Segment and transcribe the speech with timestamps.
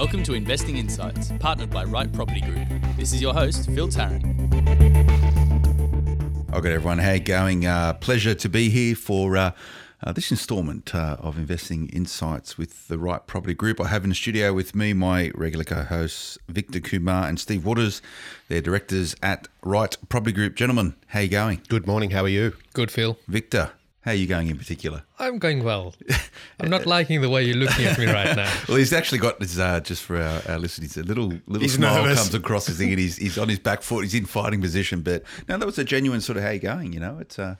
[0.00, 2.66] Welcome to Investing Insights, partnered by Right Property Group.
[2.96, 4.24] This is your host, Phil Tarrant.
[6.54, 6.96] Okay, everyone.
[6.96, 7.66] How you going?
[7.66, 9.50] Uh, pleasure to be here for uh,
[10.02, 13.78] uh, this instalment uh, of Investing Insights with the Right Property Group.
[13.78, 18.00] I have in the studio with me my regular co-hosts Victor Kumar and Steve Waters.
[18.48, 20.54] They're directors at Right Property Group.
[20.56, 21.60] Gentlemen, how you going?
[21.68, 22.12] Good morning.
[22.12, 22.54] How are you?
[22.72, 23.18] Good, Phil.
[23.28, 23.72] Victor,
[24.02, 25.02] how are you going in particular?
[25.18, 25.94] I'm going well.
[26.60, 28.50] I'm not liking the way you're looking at me right now.
[28.68, 31.74] Well, he's actually got this, uh, just for our, our listeners, a little little He's
[31.74, 32.18] smile nervous.
[32.20, 34.04] comes across his thing, and he's, he's on his back foot.
[34.04, 36.92] He's in fighting position, but no, that was a genuine sort of how you going.
[36.92, 37.56] You know, it's uh,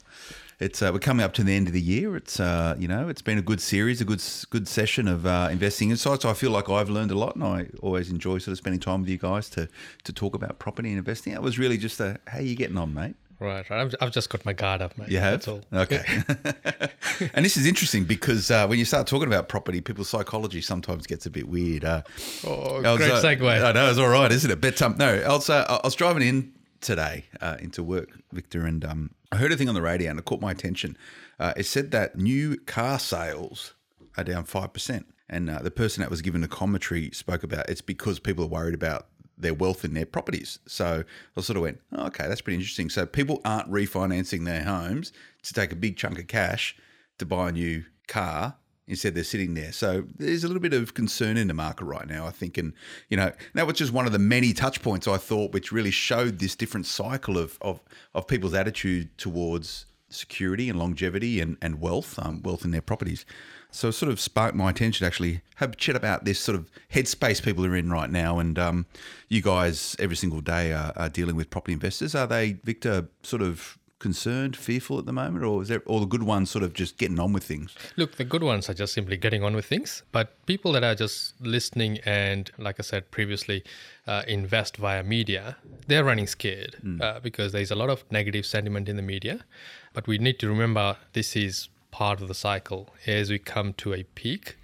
[0.60, 2.16] it's uh, we're coming up to the end of the year.
[2.16, 5.48] It's uh, you know, it's been a good series, a good good session of uh,
[5.50, 6.24] investing insights.
[6.24, 9.00] I feel like I've learned a lot, and I always enjoy sort of spending time
[9.00, 9.68] with you guys to
[10.04, 11.32] to talk about property and investing.
[11.32, 13.16] It was really just a how you getting on, mate.
[13.40, 13.80] Right, right.
[13.80, 15.08] I've, I've just got my guard up, mate.
[15.08, 15.44] You have?
[15.44, 15.62] That's all.
[15.72, 16.04] Okay.
[17.34, 21.06] and this is interesting because uh, when you start talking about property, people's psychology sometimes
[21.06, 21.84] gets a bit weird.
[21.84, 22.02] Uh,
[22.44, 23.64] Oh, was, great uh, segue.
[23.64, 24.60] I know, it's all right, isn't it?
[24.60, 28.66] But um, no, I was, uh, I was driving in today uh, into work, Victor,
[28.66, 30.96] and um, I heard a thing on the radio and it caught my attention.
[31.38, 33.74] Uh, it said that new car sales
[34.16, 35.04] are down 5%.
[35.28, 38.48] And uh, the person that was given the commentary spoke about it's because people are
[38.48, 39.06] worried about
[39.40, 40.58] their wealth in their properties.
[40.66, 41.04] So
[41.36, 42.90] I sort of went, oh, okay, that's pretty interesting.
[42.90, 46.76] So people aren't refinancing their homes to take a big chunk of cash
[47.18, 48.56] to buy a new car.
[48.86, 49.70] Instead, they're sitting there.
[49.70, 52.58] So there's a little bit of concern in the market right now, I think.
[52.58, 52.72] And,
[53.08, 55.92] you know, that was just one of the many touch points I thought which really
[55.92, 57.80] showed this different cycle of, of,
[58.14, 63.24] of people's attitude towards security and longevity and, and wealth, um, wealth in their properties.
[63.70, 66.56] So it sort of sparked my attention to actually have a chat about this sort
[66.56, 68.38] of headspace people are in right now.
[68.38, 68.86] And um,
[69.28, 72.14] you guys every single day are, are dealing with property investors.
[72.14, 76.06] Are they, Victor, sort of concerned, fearful at the moment, or is there all the
[76.06, 77.76] good ones sort of just getting on with things?
[77.96, 80.02] Look, the good ones are just simply getting on with things.
[80.10, 83.62] But people that are just listening and, like I said previously,
[84.06, 88.88] uh, invest via media, they're running scared uh, because there's a lot of negative sentiment
[88.88, 89.44] in the media.
[89.92, 92.88] But we need to remember this is part of the cycle.
[93.06, 94.56] As we come to a peak,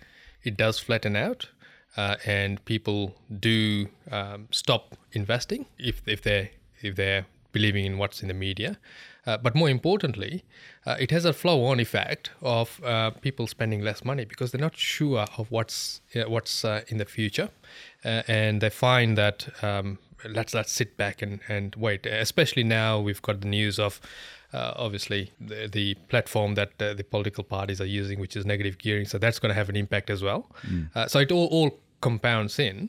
[0.42, 1.50] it does flatten out.
[1.96, 6.50] Uh, and people do um, stop investing if, if they're
[6.82, 8.76] if they're believing in what's in the media.
[9.26, 10.44] Uh, but more importantly,
[10.86, 14.76] uh, it has a flow-on effect of uh, people spending less money because they're not
[14.76, 17.50] sure of what's uh, what's uh, in the future,
[18.04, 19.98] uh, and they find that um,
[20.28, 22.06] let's let's sit back and, and wait.
[22.06, 24.00] Especially now we've got the news of.
[24.52, 28.78] Uh, obviously, the, the platform that uh, the political parties are using, which is negative
[28.78, 30.48] gearing, so that's going to have an impact as well.
[30.94, 32.88] Uh, so it all, all compounds in.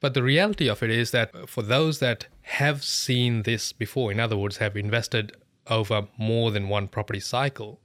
[0.00, 4.20] But the reality of it is that for those that have seen this before, in
[4.20, 5.32] other words, have invested
[5.70, 7.80] over more than one property cycle,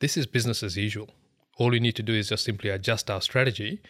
[0.00, 1.10] this is business as usual.
[1.58, 3.80] All we need to do is just simply adjust our strategy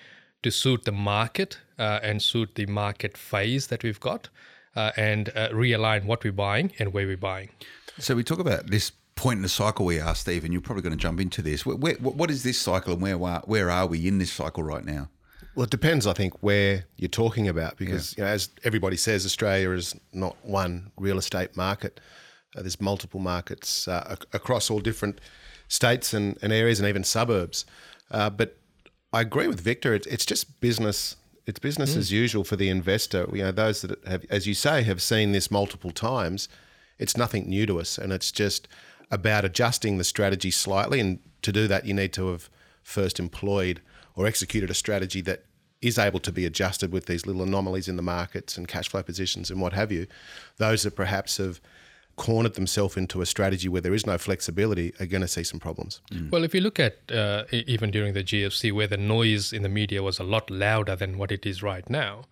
[0.43, 4.28] to suit the market uh, and suit the market phase that we've got
[4.77, 7.49] uh, and uh, realign what we're buying and where we're buying.
[7.99, 10.83] So we talk about this point in the cycle we are, Steve, and you're probably
[10.83, 11.65] going to jump into this.
[11.65, 14.62] Where, where, what is this cycle and where, are- where are we in this cycle
[14.62, 15.09] right now?
[15.55, 19.25] Well, it depends, I think, where you're talking about because, you know, as everybody says,
[19.25, 22.00] Australia is not one real estate market.
[22.56, 25.20] Uh, there's multiple markets uh, ac- across all different
[25.69, 27.65] states and, and areas and even suburbs.
[28.10, 28.59] Uh, but
[29.12, 29.94] I agree with Victor.
[29.94, 31.16] It's, it's just business.
[31.47, 33.28] It's business as usual for the investor.
[33.32, 36.48] You know, those that have, as you say, have seen this multiple times.
[36.98, 38.66] It's nothing new to us, and it's just
[39.10, 41.00] about adjusting the strategy slightly.
[41.00, 42.48] And to do that, you need to have
[42.82, 43.82] first employed
[44.16, 45.44] or executed a strategy that
[45.82, 49.03] is able to be adjusted with these little anomalies in the markets and cash flow
[49.03, 50.06] positions and what have you.
[50.56, 51.60] Those that perhaps have
[52.16, 55.58] cornered themselves into a strategy where there is no flexibility are going to see some
[55.58, 56.00] problems.
[56.30, 59.69] Well, if you look at uh, even during the GFC, where the noise in the
[59.69, 62.25] media was a lot louder than what it is right now,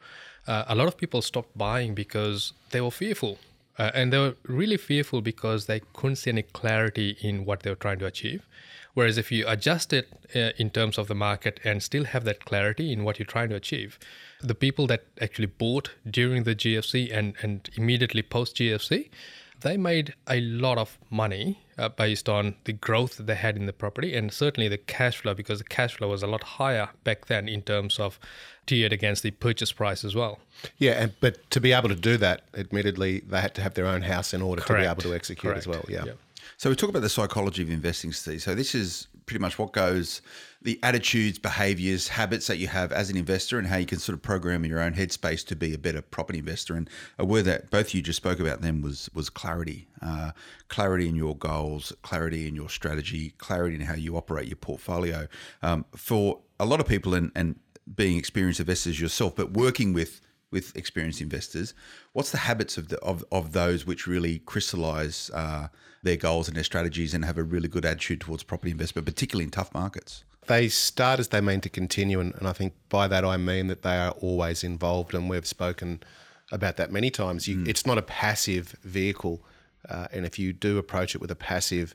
[0.47, 3.39] uh, a lot of people stopped buying because they were fearful.
[3.79, 7.71] Uh, and they were really fearful because they couldn't see any clarity in what they
[7.71, 8.47] were trying to achieve.
[8.95, 12.45] Whereas if you adjust it uh, in terms of the market and still have that
[12.45, 13.99] clarity in what you're trying to achieve,
[14.43, 19.09] the people that actually bought during the GFC and, and immediately post GFC,
[19.63, 23.67] they made a lot of money uh, based on the growth that they had in
[23.67, 26.91] the property and certainly the cash flow because the cash flow was a lot higher
[27.05, 28.19] back then in terms of
[28.67, 30.39] tiered against the purchase price as well.
[30.79, 33.87] Yeah, and but to be able to do that, admittedly, they had to have their
[33.87, 35.81] own house in order to be able to execute as well.
[35.81, 35.91] Correct.
[35.91, 36.05] Yeah.
[36.05, 36.19] Yep.
[36.57, 38.43] So we talk about the psychology of investing, Steve.
[38.43, 40.23] So this is pretty much what goes
[40.63, 44.15] the attitudes, behaviors, habits that you have as an investor, and how you can sort
[44.15, 46.75] of program in your own headspace to be a better property investor.
[46.75, 46.89] And
[47.19, 50.33] a word that both you just spoke about then was was clarity, uh,
[50.69, 55.27] clarity in your goals, clarity in your strategy, clarity in how you operate your portfolio.
[55.63, 57.59] Um, for a lot of people, and and
[57.97, 60.21] being experienced investors yourself, but working with
[60.53, 61.75] with experienced investors,
[62.13, 65.69] what's the habits of the of, of those which really crystallize uh,
[66.03, 69.45] their goals and their strategies and have a really good attitude towards property investment, particularly
[69.45, 70.23] in tough markets?
[70.47, 73.69] They start as they mean to continue, and, and I think by that I mean
[73.69, 76.03] that they are always involved, and we've spoken
[76.51, 77.49] about that many times.
[77.49, 79.43] You, It's not a passive vehicle,
[79.89, 81.95] uh, and if you do approach it with a passive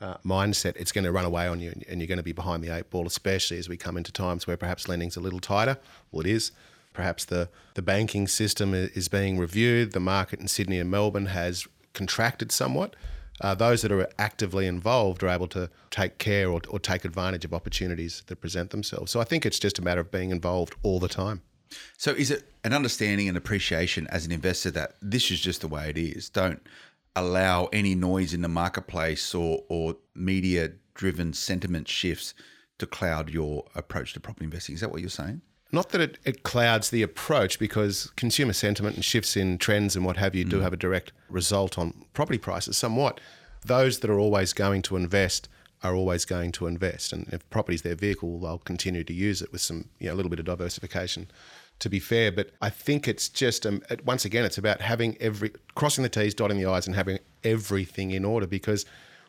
[0.00, 2.32] uh, mindset, it's going to run away on you, and- and you're going to be
[2.32, 5.40] behind the eight ball, especially as we come into times where perhaps lending's a little
[5.40, 5.76] tighter.
[6.10, 6.52] Well, it is.
[6.92, 9.92] Perhaps the, the banking system is being reviewed.
[9.92, 12.96] The market in Sydney and Melbourne has contracted somewhat.
[13.40, 17.44] Uh, those that are actively involved are able to take care or, or take advantage
[17.44, 19.12] of opportunities that present themselves.
[19.12, 21.42] So I think it's just a matter of being involved all the time.
[21.96, 25.68] So, is it an understanding and appreciation as an investor that this is just the
[25.68, 26.30] way it is?
[26.30, 26.62] Don't
[27.14, 32.34] allow any noise in the marketplace or, or media driven sentiment shifts
[32.78, 34.74] to cloud your approach to property investing.
[34.74, 35.42] Is that what you're saying?
[35.70, 40.04] Not that it, it clouds the approach because consumer sentiment and shifts in trends and
[40.04, 43.20] what have you do have a direct result on property prices somewhat.
[43.66, 45.48] Those that are always going to invest
[45.82, 47.12] are always going to invest.
[47.12, 50.16] And if property's their vehicle, they'll continue to use it with some, you know, a
[50.16, 51.28] little bit of diversification
[51.80, 52.32] to be fair.
[52.32, 56.08] But I think it's just, um, it- once again, it's about having every, crossing the
[56.08, 58.84] T's, dotting the I's, and having everything in order because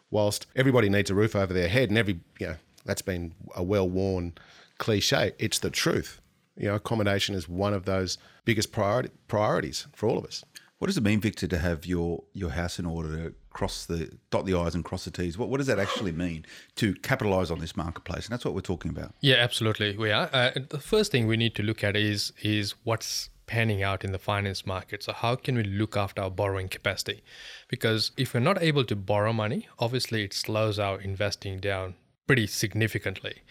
[0.09, 3.61] whilst everybody needs a roof over their head and every, you know, that's been a
[3.61, 4.33] well worn
[4.79, 6.21] cliche, it's the truth.
[6.59, 10.43] You know, accommodation is one of those biggest priority, priorities for all of us.
[10.77, 14.11] What does it mean, Victor, to have your, your house in order to cross the
[14.29, 15.37] dot the i's and cross the t's?
[15.37, 16.45] What, what does that actually mean
[16.75, 18.25] to capitalise on this marketplace?
[18.25, 19.13] And that's what we're talking about.
[19.19, 19.97] Yeah, absolutely.
[19.97, 20.29] We are.
[20.31, 24.11] Uh, the first thing we need to look at is is what's panning out in
[24.11, 25.03] the finance market.
[25.03, 27.23] So how can we look after our borrowing capacity?
[27.67, 31.95] Because if we're not able to borrow money, obviously it slows our investing down
[32.27, 33.41] pretty significantly.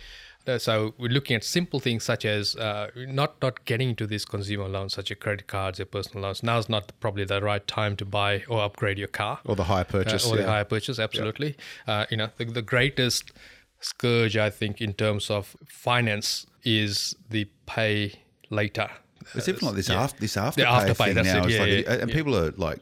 [0.46, 4.24] Uh, So we're looking at simple things such as uh, not not getting into these
[4.24, 6.42] consumer loans, such as credit cards, your personal loans.
[6.42, 9.64] Now is not probably the right time to buy or upgrade your car Or the
[9.64, 10.26] hire purchase.
[10.26, 10.48] uh, or the yeah.
[10.50, 11.56] hire purchase, absolutely.
[11.86, 13.32] Uh, you know, the, the greatest
[13.80, 18.12] scourge, I think, in terms of finance is the pay
[18.50, 18.88] later.
[19.34, 20.02] It's even like this yeah.
[20.02, 21.44] after this after afterpay, thing now.
[21.44, 22.16] it, yeah, like, yeah, and yeah.
[22.16, 22.80] people are like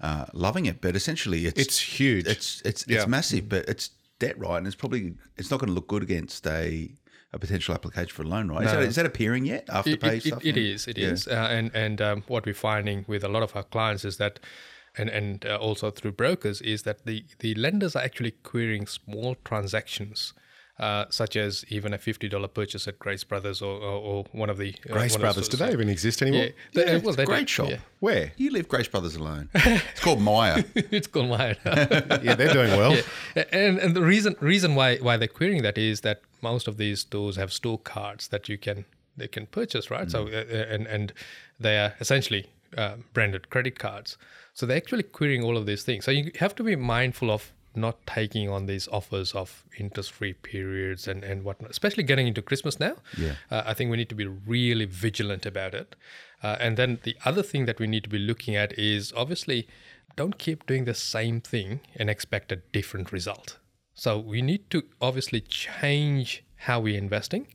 [0.00, 2.26] uh, loving it, but essentially it's It's huge.
[2.26, 2.98] It's it's Yeah.
[2.98, 4.58] it's massive, but it's debt, right?
[4.58, 6.90] And it's probably it's not going to look good against a
[7.32, 8.64] a potential application for a loan, right?
[8.64, 9.66] Is, that, is that appearing yet?
[9.66, 10.44] Afterpay It, it, stuff?
[10.44, 10.86] it, is.
[10.86, 11.08] It Yeah.
[11.08, 11.26] is.
[11.28, 14.38] Uh, and and um, what we're finding with a lot of our clients is that,
[14.96, 19.34] and and uh, also through brokers, is that the the lenders are actually querying small
[19.44, 20.32] transactions.
[20.78, 24.50] Uh, such as even a fifty dollar purchase at Grace Brothers or, or, or one
[24.50, 26.44] of the uh, Grace one Brothers, do those- they even exist anymore?
[26.44, 27.70] Yeah, They- Yeah, well, it's a do, great shop.
[27.70, 27.78] yeah.
[28.00, 28.32] Where?
[28.36, 29.48] You leave Grace Brothers alone.
[29.54, 30.64] It's called Myer.
[30.74, 31.56] it's called Myer.
[32.22, 32.94] Yeah, they're doing well.
[33.52, 37.00] and and the reason reason why why they're querying that is that most of these
[37.00, 38.84] stores have store cards that you can
[39.16, 41.12] they can purchase right so uh, uh, and and
[41.58, 42.44] they are essentially
[42.76, 44.18] uh, branded credit cards
[44.52, 47.50] so they're actually querying all of these things so you have to be mindful of
[47.76, 52.42] not taking on these offers of interest free periods and and whatnot especially getting into
[52.42, 53.34] christmas now Yeah.
[53.50, 55.94] uh, i think we need to be really vigilant about it
[56.42, 59.66] uh, and then the other thing that we need to be looking at is obviously
[60.16, 63.58] don't keep doing the same thing and expect a different result.
[63.92, 67.48] So we need to obviously change how we're investing,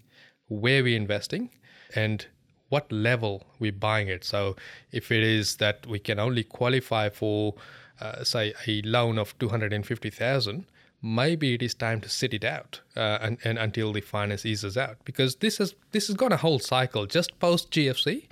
[0.48, 1.50] where we're investing,
[1.96, 2.26] and
[2.70, 4.24] what level we're buying it.
[4.24, 4.56] So
[4.92, 7.56] if it is that we can only qualify for,
[8.02, 10.66] uh, say, a loan of two hundred and fifty thousand,
[11.02, 14.78] maybe it is time to sit it out uh, and, and until the finance eases
[14.78, 14.98] out.
[15.06, 17.06] Because this has this has gone a whole cycle.
[17.06, 18.24] Just post GFC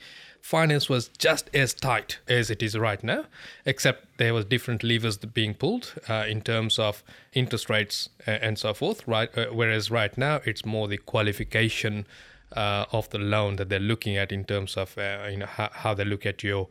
[0.41, 3.25] finance was just as tight as it is right now
[3.65, 8.57] except there was different levers being pulled uh, in terms of interest rates uh, and
[8.57, 9.07] so forth.
[9.07, 12.07] Right uh, whereas right now it's more the qualification
[12.55, 15.69] uh, of the loan that they're looking at in terms of uh, you know how,
[15.71, 16.67] how they look at your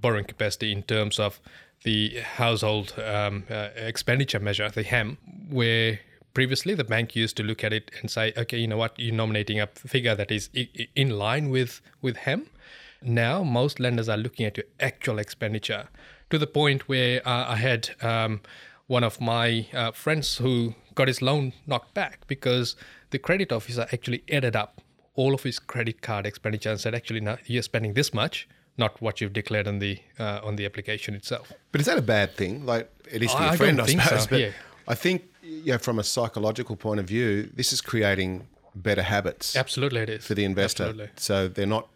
[0.00, 1.40] borrowing capacity in terms of
[1.84, 5.18] the household um, uh, expenditure measure, the HEM,
[5.50, 6.00] where
[6.34, 9.14] previously the bank used to look at it and say, okay, you know what, you're
[9.14, 10.48] nominating a figure that is
[10.94, 12.46] in line with with HEM.
[13.02, 15.88] Now most lenders are looking at your actual expenditure
[16.30, 18.40] to the point where uh, I had um,
[18.86, 22.76] one of my uh, friends who got his loan knocked back because
[23.10, 24.80] the credit officer actually added up
[25.14, 28.48] all of his credit card expenditure and said, actually, now you're spending this much,
[28.78, 31.52] not what you've declared on the uh, on the application itself.
[31.72, 32.64] But is that a bad thing?
[32.66, 34.22] Like it is for I- your I friend, don't I think suppose.
[34.24, 34.50] so, But yeah.
[34.88, 39.54] I think, you know, from a psychological point of view, this is creating better habits
[39.54, 40.84] Absolutely, it is for the investor.
[40.84, 41.10] Absolutely.
[41.16, 41.88] So they're not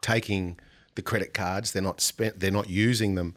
[0.00, 0.58] taking
[0.96, 1.72] the credit cards.
[1.72, 2.40] They're not spent.
[2.40, 3.34] They're not using them.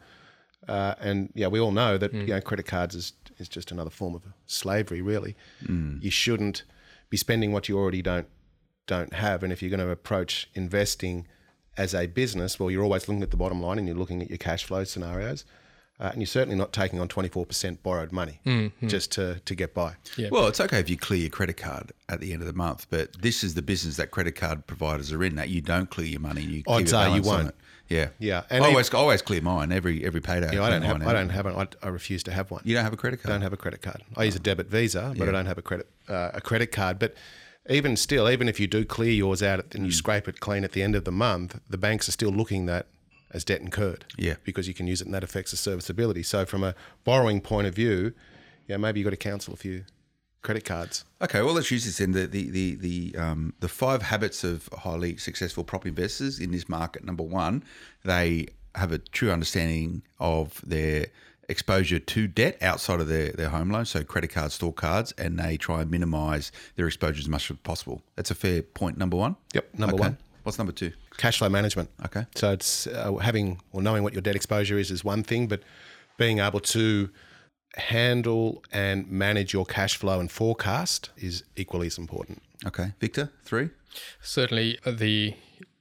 [0.66, 2.20] Uh, and yeah, we all know that Hmm.
[2.20, 5.00] you know credit cards is is just another form of slavery.
[5.00, 5.98] Really, Hmm.
[6.00, 6.64] you shouldn't
[7.08, 8.26] be spending what you already don't
[8.86, 9.42] don't have.
[9.42, 11.26] And if you're going to approach investing
[11.78, 14.28] as a business, well, you're always looking at the bottom line and you're looking at
[14.28, 15.44] your cash flow scenarios.
[16.00, 18.38] Uh, and you're certainly not taking on 24% borrowed money
[18.86, 19.94] just to, to get by.
[20.16, 20.28] Yeah.
[20.30, 22.86] Well, it's okay if you clear your credit card at the end of the month,
[22.88, 25.34] but this is the business that credit card providers are in.
[25.34, 27.48] That you don't clear your money, you Odds keep a are you won't.
[27.48, 27.54] it.
[27.88, 30.54] Yeah, Yeah, I and always I always clear mine every every payday.
[30.54, 30.98] Yeah, I don't have.
[31.00, 31.56] mine I don't have one.
[31.82, 32.60] I, I refuse to have one.
[32.64, 33.30] You don't have a credit card.
[33.30, 33.40] I card.
[33.40, 34.02] don't have a credit card.
[34.16, 37.00] I use a debit Visa, but I don't have a credit uh, a credit card.
[37.00, 37.14] But
[37.68, 39.86] even still, even if you do clear yours out and Mm.
[39.86, 42.66] you scrape it clean at the end of the month, the banks are still looking
[42.66, 42.86] that
[43.30, 44.04] as debt incurred.
[44.16, 44.36] Yeah.
[44.44, 46.22] because you can use it and that affects the serviceability.
[46.22, 48.12] So from a borrowing point of view,
[48.66, 49.84] yeah, maybe you've got to cancel a few
[50.40, 51.04] credit cards.
[51.20, 52.12] Okay, well, let's use this then.
[52.12, 56.68] The the the the, um, the five habits of highly successful property investors in this
[56.68, 57.04] market.
[57.04, 57.64] Number one,
[58.04, 61.06] they have a true understanding of their
[61.48, 65.38] exposure to debt outside of their, their home loan, so credit cards, store cards, and
[65.38, 68.02] they try and minimise their exposure as much as possible.
[68.16, 68.98] That's a fair point.
[68.98, 69.36] Number one.
[69.54, 70.02] Yep, number Okay.
[70.02, 70.18] one.
[70.42, 70.92] What's number two?
[71.16, 71.90] Cash flow management.
[72.06, 72.26] Okay.
[72.34, 75.62] So it's uh, having or knowing what your debt exposure is is one thing, but
[76.16, 77.10] being able to
[77.76, 82.42] handle and manage your cash flow and forecast is equally as important.
[82.66, 83.70] Okay, Victor, three.
[84.20, 85.34] certainly uh, the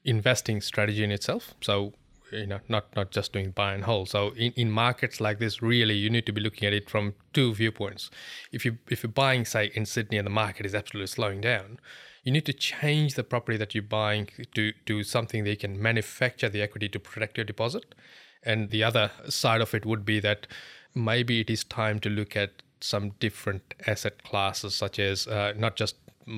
[0.03, 1.53] investing strategy in itself.
[1.61, 1.93] So
[2.31, 4.09] you know, not not just doing buy and hold.
[4.09, 7.15] So in, in markets like this, really, you need to be looking at it from
[7.33, 8.09] two viewpoints.
[8.51, 11.79] If you if you're buying, say, in Sydney and the market is absolutely slowing down,
[12.23, 15.81] you need to change the property that you're buying to to something that you can
[15.81, 17.95] manufacture the equity to protect your deposit.
[18.43, 20.47] And the other side of it would be that
[20.93, 25.75] maybe it is time to look at some different asset classes, such as uh, not
[25.75, 25.95] just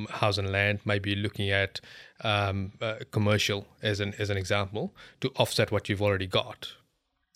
[0.10, 1.82] house and land, maybe looking at
[2.22, 6.74] um, uh, commercial as an as an example to offset what you've already got.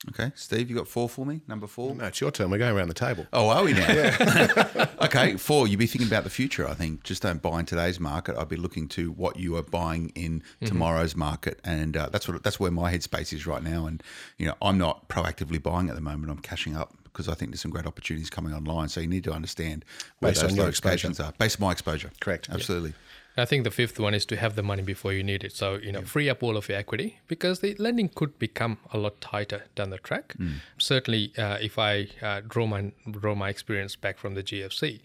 [0.09, 1.41] Okay, Steve, you got four for me.
[1.47, 1.95] Number four.
[1.95, 2.49] No, it's your turn.
[2.49, 3.25] We're going around the table.
[3.31, 3.87] Oh, are we now?
[5.01, 5.65] okay, four.
[5.65, 6.67] You'd be thinking about the future.
[6.67, 8.35] I think just don't buy in today's market.
[8.35, 12.43] I'd be looking to what you are buying in tomorrow's market, and uh, that's what
[12.43, 13.85] that's where my headspace is right now.
[13.85, 14.03] And
[14.37, 16.31] you know, I'm not proactively buying at the moment.
[16.31, 18.89] I'm cashing up because I think there's some great opportunities coming online.
[18.89, 19.85] So you need to understand
[20.19, 22.11] where Based those on locations are, based on my exposure.
[22.19, 22.47] Correct.
[22.49, 22.55] Yeah.
[22.55, 22.93] Absolutely.
[23.35, 25.53] I think the fifth one is to have the money before you need it.
[25.53, 28.97] So, you know, free up all of your equity because the lending could become a
[28.97, 30.35] lot tighter down the track.
[30.77, 35.01] Certainly, uh, if I uh, draw my draw my experience back from the GFC,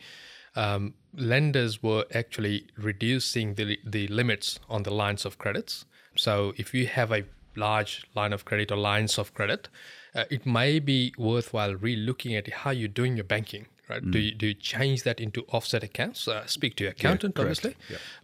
[0.56, 5.86] um, lenders were actually reducing the the limits on the lines of credits.
[6.14, 7.24] So, if you have a
[7.56, 9.68] large line of credit or lines of credit,
[10.18, 13.66] uh, it may be worthwhile re-looking at how you're doing your banking.
[13.90, 14.04] Right?
[14.12, 16.28] Do you do you change that into offset accounts?
[16.28, 17.75] Uh, speak to your accountant, obviously.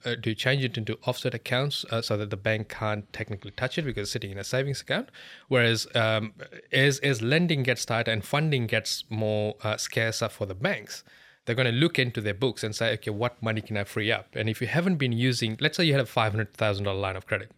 [0.04, 3.52] Uh, do you change it into offset accounts uh, so that the bank can't technically
[3.52, 5.08] touch it because it's sitting in a savings account?
[5.48, 6.34] Whereas um,
[6.70, 11.02] as as lending gets tighter and funding gets more uh, scarcer for the banks,
[11.44, 14.12] they're going to look into their books and say, okay, what money can I free
[14.12, 14.26] up?
[14.34, 17.00] And if you haven't been using, let's say you had a five hundred thousand dollar
[17.00, 17.50] line of credit,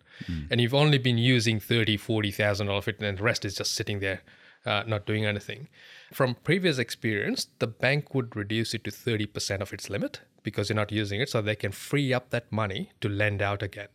[0.51, 3.75] and you've only been using thirty, forty thousand of it, and the rest is just
[3.75, 4.23] sitting there
[4.67, 5.69] uh, not doing anything.
[6.13, 10.77] From previous experience, the bank would reduce it to 30% of its limit because you're
[10.77, 13.89] not using it, so they can free up that money to lend out again.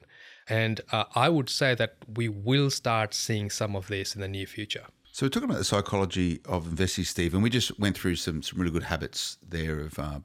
[0.50, 4.28] And uh, I would say that we will start seeing some of this in the
[4.28, 4.86] near future.
[5.14, 8.42] So we're talking about the psychology of investing, Steve, and we just went through some
[8.42, 10.20] some really good habits there of uh,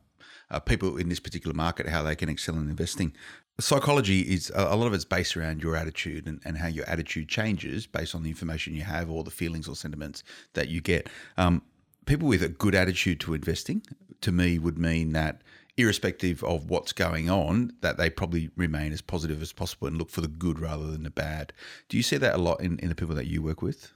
[0.50, 3.12] uh, people in this particular market, how they can excel in investing.
[3.58, 7.28] Psychology is a lot of it's based around your attitude and, and how your attitude
[7.28, 10.22] changes based on the information you have or the feelings or sentiments
[10.52, 11.08] that you get.
[11.38, 11.62] Um,
[12.04, 13.82] people with a good attitude to investing,
[14.20, 15.40] to me, would mean that
[15.78, 20.10] irrespective of what's going on, that they probably remain as positive as possible and look
[20.10, 21.52] for the good rather than the bad.
[21.88, 23.92] Do you see that a lot in, in the people that you work with?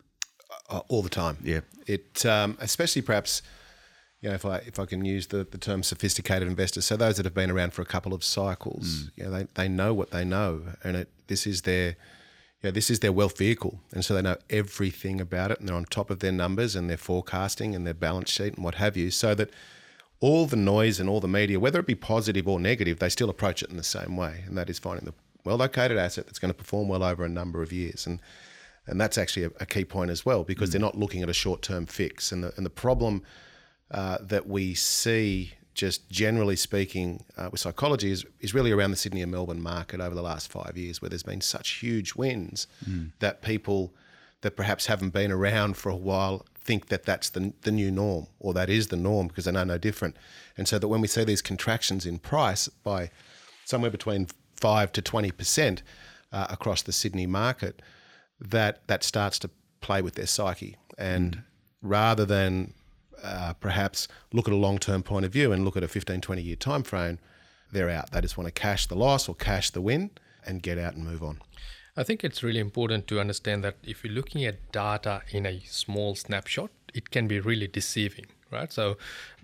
[0.68, 1.38] uh, all the time.
[1.42, 1.60] Yeah.
[1.86, 3.42] It um, especially perhaps
[4.20, 6.84] you know if I if I can use the, the term sophisticated investors.
[6.84, 9.20] So those that have been around for a couple of cycles, hmm.
[9.20, 11.96] you know, they, they know what they know, and it this is their
[12.62, 15.76] yeah, this is their wealth vehicle, and so they know everything about it, and they're
[15.76, 18.96] on top of their numbers and their forecasting and their balance sheet and what have
[18.96, 19.50] you, so that
[20.20, 23.30] all the noise and all the media, whether it be positive or negative, they still
[23.30, 26.52] approach it in the same way, and that is finding the well-located asset that's going
[26.52, 28.20] to perform well over a number of years, and
[28.86, 30.72] and that's actually a, a key point as well because hmm.
[30.72, 33.22] they're not looking at a short-term fix, and the and the problem
[33.90, 38.96] uh, that we see just generally speaking uh, with psychology is, is really around the
[38.96, 42.66] Sydney and Melbourne market over the last five years where there's been such huge wins
[43.20, 43.94] that people
[44.42, 48.26] that perhaps haven't been around for a while think that that's the, the new norm
[48.38, 50.16] or that is the norm because they know no different.
[50.56, 53.10] And so that when we see these contractions in price by
[53.64, 55.82] somewhere between 5 to 20%
[56.32, 57.80] uh, across the Sydney market,
[58.38, 60.76] that that starts to play with their psyche.
[60.98, 61.42] And
[61.82, 62.74] rather than
[63.22, 66.42] uh, perhaps look at a long-term point of view and look at a 15, 20
[66.42, 67.18] year time frame,
[67.72, 68.10] they're out.
[68.10, 70.10] They just want to cash the loss or cash the win
[70.46, 71.40] and get out and move on.
[71.96, 75.60] I think it's really important to understand that if you're looking at data in a
[75.66, 78.72] small snapshot, it can be really deceiving, right?
[78.72, 78.96] So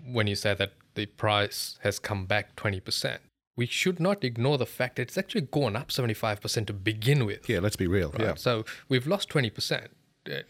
[0.03, 3.19] when you say that the price has come back 20%,
[3.55, 7.49] we should not ignore the fact that it's actually gone up 75% to begin with.
[7.49, 8.11] Yeah, let's be real.
[8.11, 8.21] Right?
[8.21, 8.35] Yeah.
[8.35, 9.87] So we've lost 20%.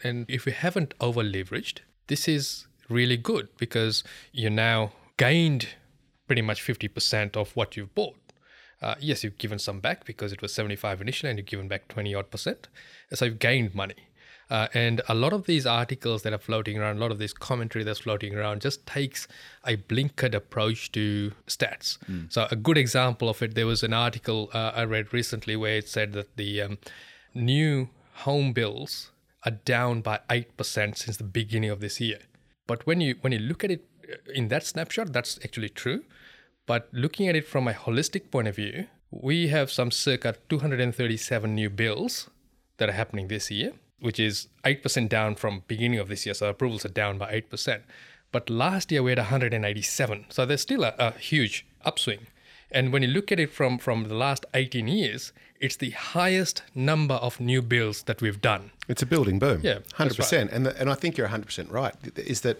[0.02, 5.68] And if we haven't over leveraged, this is really good because you now gained
[6.26, 8.16] pretty much 50% of what you've bought.
[8.80, 11.88] Uh, yes, you've given some back because it was 75 initially and you've given back
[11.88, 12.68] 20 odd percent.
[13.12, 14.08] So you've gained money.
[14.50, 17.34] Uh, and a lot of these articles that are floating around, a lot of this
[17.34, 19.28] commentary that's floating around just takes
[19.66, 21.98] a blinkered approach to stats.
[22.30, 25.76] So, a good example of it, there was an article uh, I read recently where
[25.76, 26.78] it said that the um,
[27.34, 29.10] new home bills
[29.44, 32.18] are down by 8% since the beginning of this year.
[32.68, 36.04] But when you when you look at it uh, in that snapshot, that's actually true.
[36.66, 41.54] But looking at it from a holistic point of view, we have some circa 237
[41.54, 42.28] new bills
[42.76, 46.34] that are happening this year, which is 8% down from beginning of this year.
[46.34, 47.80] So approvals are down by 8%.
[48.32, 50.26] But last year we had 187.
[50.28, 52.26] So there's still a, a huge upswing.
[52.70, 56.62] And when you look at it from, from the last 18 years, it's the highest
[56.74, 58.70] number of new bills that we've done.
[58.88, 59.60] It's a building boom.
[59.62, 60.50] Yeah, hundred that's percent.
[60.52, 61.94] And the, and I think you're hundred percent right.
[62.16, 62.58] Is that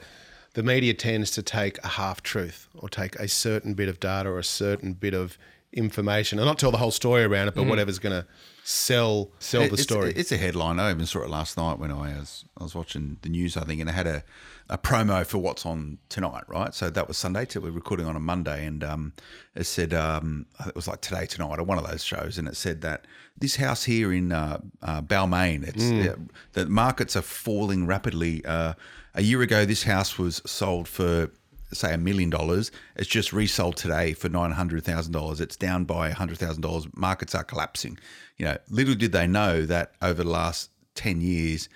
[0.55, 4.29] the media tends to take a half truth or take a certain bit of data
[4.29, 5.39] or a certain bit of
[5.73, 8.27] information and not tell the whole story around it, but whatever's going to
[8.65, 10.13] sell sell the story.
[10.17, 10.79] It's a headline.
[10.79, 13.57] I even saw it last night when I was I was watching the news.
[13.57, 14.25] I think, and it had a,
[14.69, 16.45] a promo for what's on tonight.
[16.49, 17.47] Right, so that was Sunday.
[17.49, 19.13] So we're recording on a Monday, and um,
[19.55, 22.57] it said um, it was like today tonight or one of those shows, and it
[22.57, 23.07] said that
[23.37, 26.17] this house here in uh, uh, Balmain, it's uh,
[26.53, 28.45] the markets are falling rapidly.
[28.45, 28.75] Uh,
[29.15, 31.31] a year ago, this house was sold for
[31.73, 35.41] say a million dollars, it's just resold today for nine hundred thousand dollars.
[35.41, 36.87] It's down by hundred thousand dollars.
[36.95, 37.99] Markets are collapsing.
[38.37, 41.69] You know, little did they know that over the last ten years,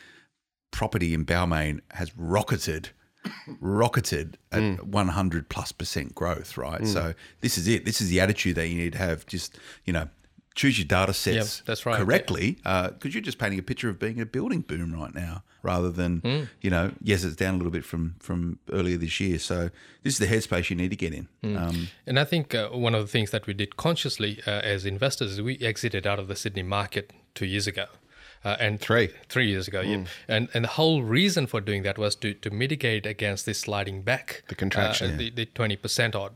[0.70, 2.90] property in Balmain has rocketed,
[3.61, 4.90] rocketed at hmm.
[4.90, 6.57] one hundred plus percent growth.
[6.57, 6.81] Right.
[6.81, 6.87] Hmm.
[6.87, 7.85] So this is it.
[7.85, 9.26] This is the attitude that you need to have.
[9.26, 10.09] Just you know.
[10.55, 11.96] Choose your data sets Yeah, that's right.
[11.96, 15.44] correctly uh, because you're just painting a picture of being a building boom right now
[15.62, 16.42] rather than Hmm.
[16.61, 19.70] you know yes it's down a little bit from from earlier this year so
[20.03, 21.57] this is the headspace you need to get in Hmm.
[21.57, 24.85] um, And I think uh, one of the things that we did consciously uh, as
[24.85, 27.87] investors is we exited out of the Sydney market two years ago.
[28.44, 29.09] Uh, and Three.
[29.29, 29.90] three years ago, Hmm.
[29.90, 30.05] yeah.
[30.37, 34.03] And and the whole reason for doing that was to to mitigate against this sliding
[34.03, 35.14] back, The contraction.
[35.14, 36.33] uh, the the twenty percent odd.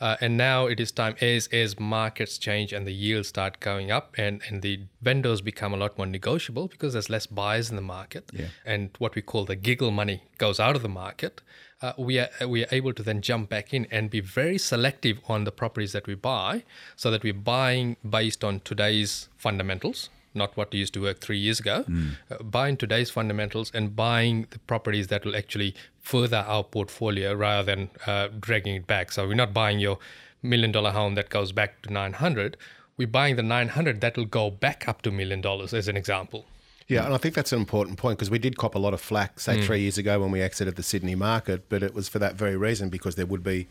[0.00, 3.90] Uh, and now it is time as as markets change and the yields start going
[3.90, 7.76] up and, and the vendors become a lot more negotiable because there's less buyers in
[7.76, 8.30] the market
[8.66, 11.40] and what we call the giggle money goes out of the market
[11.80, 15.20] uh, we are we are able to then jump back in and be very selective
[15.28, 16.64] on the properties that we buy
[16.96, 21.60] so that we're buying based on today's fundamentals not what used to work three years
[21.60, 21.84] ago,
[22.30, 27.62] uh, buying today's fundamentals and buying the properties that will actually further our portfolio rather
[27.64, 29.12] than uh, dragging it back.
[29.12, 29.98] So we're not buying your
[30.42, 32.56] million dollar home that goes back to 900.
[32.96, 36.44] We're buying the 900 that will go back up to million dollars as an example.
[36.86, 39.00] Yeah, and I think that's an important point because we did cop a lot of
[39.00, 42.18] flack, say, three years ago when we exited the Sydney market, but it was for
[42.18, 43.68] that very reason because there would be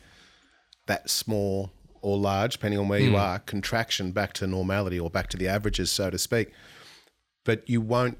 [0.88, 1.72] that small
[2.04, 5.48] or large, depending on where you are, contraction back to normality or back to the
[5.48, 6.52] averages, so to speak.
[7.46, 8.18] But you won't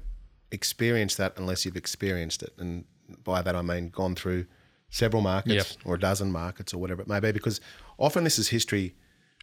[0.50, 2.54] experience that unless you've experienced it.
[2.58, 2.84] And
[3.22, 4.46] by that, I mean gone through
[4.88, 7.60] several markets or a dozen markets or whatever it may be, because
[7.98, 8.94] often this is history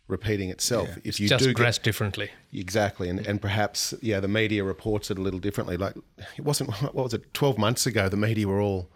[0.08, 0.90] repeating itself.
[1.04, 2.32] If you Just do get, differently.
[2.52, 5.78] Exactly, and and perhaps yeah, the media reports it a little differently.
[5.78, 5.96] Like
[6.38, 7.34] it wasn't what was it?
[7.34, 8.90] Twelve months ago, the media were all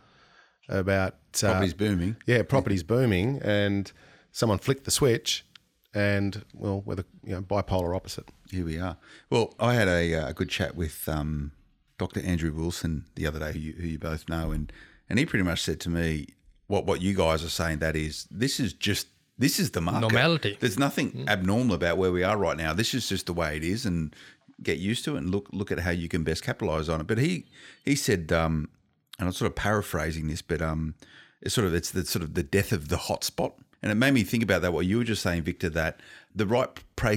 [0.68, 3.92] about uh, property's booming Yeah, property's booming, and
[4.36, 5.46] someone flicked the switch,
[5.94, 8.30] and well, we're the you know bipolar opposite.
[8.52, 8.98] here we are.
[9.30, 11.54] Well i had a, uh, a good chat with um,
[11.98, 14.74] dr andrew wilson the other day who you, who you both know and
[15.10, 16.28] and he pretty much said to me
[16.68, 20.02] what what you guys are saying that is this is just this is the market.
[20.02, 20.58] Normality.
[20.60, 22.72] there's nothing abnormal about where we are right now.
[22.74, 24.16] This is just the way it is and
[24.64, 27.08] get used to it and look look at how you can best capitalize on it.
[27.08, 27.46] But he
[27.84, 28.70] he said um
[29.18, 30.96] and I'm sort of paraphrasing this, but um,
[31.42, 34.14] it's sort of it's the sort of the death of the hotspot, and it made
[34.14, 34.74] me think about that.
[34.74, 36.00] What you were just saying, Victor, that
[36.36, 36.68] the right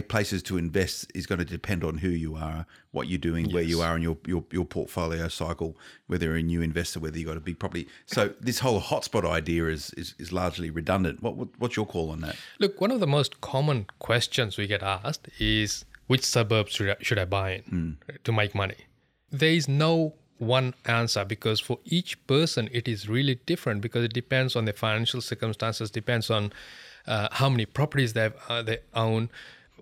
[0.08, 3.62] places to invest is going to depend on who you are, what you're doing, where
[3.62, 7.28] you are in your, your your portfolio cycle, whether you're a new investor, whether you've
[7.28, 7.88] got a big property.
[8.06, 11.22] So this whole hotspot idea is is, is largely redundant.
[11.22, 12.36] What, what what's your call on that?
[12.58, 16.96] Look, one of the most common questions we get asked is which suburbs should I,
[17.00, 17.92] should I buy in hmm.
[18.24, 18.76] to make money?
[19.30, 24.12] There is no one answer because for each person it is really different because it
[24.12, 26.52] depends on their financial circumstances, depends on
[27.06, 29.30] uh, how many properties they uh, they own,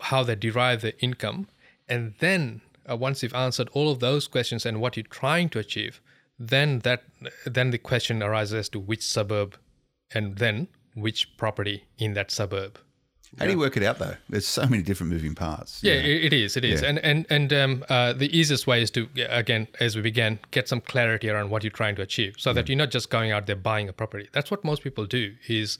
[0.01, 1.49] how they derive their income,
[1.89, 5.59] and then uh, once you've answered all of those questions and what you're trying to
[5.59, 6.01] achieve,
[6.39, 7.03] then that
[7.45, 9.57] then the question arises to which suburb,
[10.13, 12.79] and then which property in that suburb.
[13.39, 14.17] How do you work it out though?
[14.29, 15.83] There's so many different moving parts.
[15.83, 16.57] Yeah, it, it is.
[16.57, 16.89] It is, Yeah.
[16.89, 20.69] and and and um, uh, the easiest way is to again, as we began, get
[20.69, 23.47] some clarity around what you're trying to achieve, so that you're not just going out
[23.47, 24.29] there buying a property.
[24.33, 25.35] That's what most people do.
[25.49, 25.79] Is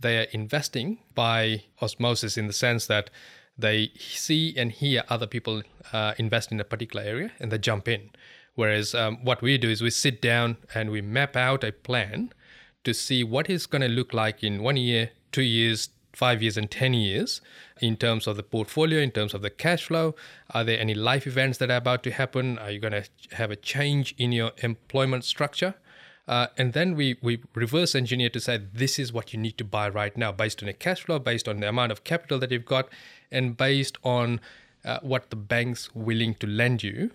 [0.00, 3.10] they are investing by osmosis in the sense that
[3.56, 7.88] they see and hear other people uh, invest in a particular area and they jump
[7.88, 8.10] in.
[8.54, 12.32] Whereas um, what we do is we sit down and we map out a plan
[12.84, 15.88] to see what it's going to look like in one year, two years,
[16.18, 17.40] five years, and 10 years
[17.80, 20.14] in terms of the portfolio, in terms of the cash flow.
[20.50, 22.58] Are there any life events that are about to happen?
[22.58, 23.04] Are you going to
[23.36, 25.74] have a change in your employment structure?
[26.26, 29.64] Uh, and then we, we reverse engineer to say this is what you need to
[29.64, 32.50] buy right now based on a cash flow, based on the amount of capital that
[32.50, 32.88] you've got,
[33.30, 34.40] and based on
[34.84, 37.12] uh, what the bank's willing to lend you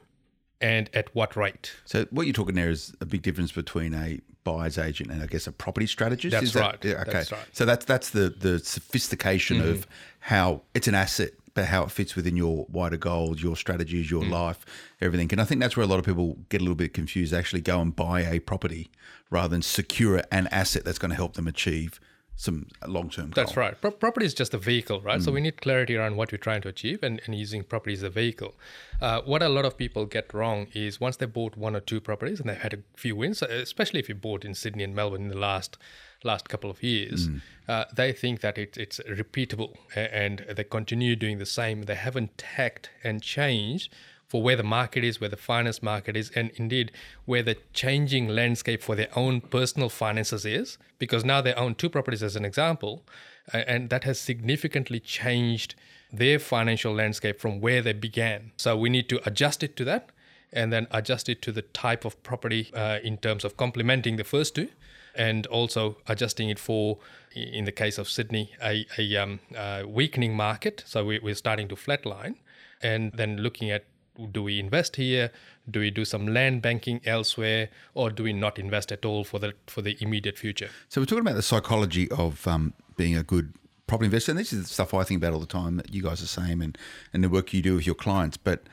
[0.63, 1.73] and at what rate.
[1.86, 5.28] So what you're talking there is a big difference between a buyer's agent and I
[5.28, 6.32] guess a property strategist.
[6.32, 6.86] That's is that- right.
[6.86, 7.12] yeah, okay.
[7.12, 7.41] That's right.
[7.41, 7.49] Mm-hmm.
[7.54, 9.86] So that's that's the the sophistication of
[10.19, 14.12] how it's an asset, but how it fits within your wider goals, your strategies, Mm.
[14.12, 14.65] your life,
[15.02, 15.30] everything.
[15.32, 17.34] And I think that's where a lot of people get a little bit confused.
[17.34, 18.89] They actually go and buy a property
[19.30, 21.99] rather than secure an asset that's going to help them achieve
[22.36, 23.43] some long term goal.
[23.43, 23.80] That's right.
[23.80, 25.22] Pro- property is just a vehicle, right?
[25.22, 25.43] So we Mm.
[25.43, 28.56] need clarity around what we're trying to achieve and, and using property as a vehicle.
[29.02, 32.02] Uh, what a lot of people get wrong is once they bought one or two
[32.02, 34.96] properties and they've had a few wins, uh, especially if you bought in Sydney and
[34.96, 35.78] Melbourne in the last
[36.26, 37.41] last couple of years, Mm.
[37.67, 41.84] uh, they think that it, it's repeatable and they continue doing the same.
[41.84, 43.93] They haven't tacked and changed
[44.34, 46.91] for where the market is, where the finance market is, and indeed
[47.26, 51.88] where the changing landscape for their own personal finances is, because now they own two
[51.88, 53.06] properties as an example,
[53.54, 55.76] and that has significantly changed
[56.12, 58.52] their financial landscape from where they began.
[58.58, 60.12] So we need to adjust it to that,
[60.52, 64.24] and then adjust it to the type of property uh, in terms of complementing the
[64.24, 64.69] first two.
[65.13, 66.98] And also adjusting it for,
[67.36, 70.84] in the case of Sydney, a, a um, uh, weakening market.
[70.88, 72.38] So we, we're starting to flatline,
[72.82, 73.84] and then looking at
[74.32, 75.32] do we invest here
[75.69, 79.39] do we do some land banking elsewhere or do we not invest at all for
[79.39, 83.23] the for the immediate future So we're talking about the psychology of um, being a
[83.23, 83.54] good
[83.88, 85.78] property investor, and this is the stuff I think about all the time.
[85.78, 86.78] That you guys are saying, and
[87.13, 88.38] and the work you do with your clients.
[88.38, 88.63] But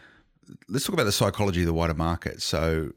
[0.68, 2.42] let's talk about the psychology of the wider market.
[2.42, 2.92] So,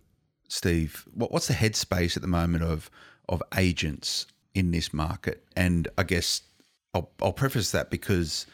[0.47, 2.89] Steve, what, what's the headspace at the moment of
[3.29, 5.43] of agents in this market?
[5.55, 6.41] And I guess
[6.93, 8.45] I'll, I'll preface that because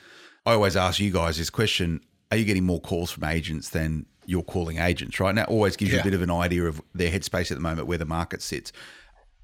[0.46, 4.06] I always ask you guys this question: Are you getting more calls from agents than
[4.26, 5.20] you're calling agents?
[5.20, 7.62] Right now, always gives you a bit of an idea of their headspace at the
[7.62, 8.72] moment, where the market sits.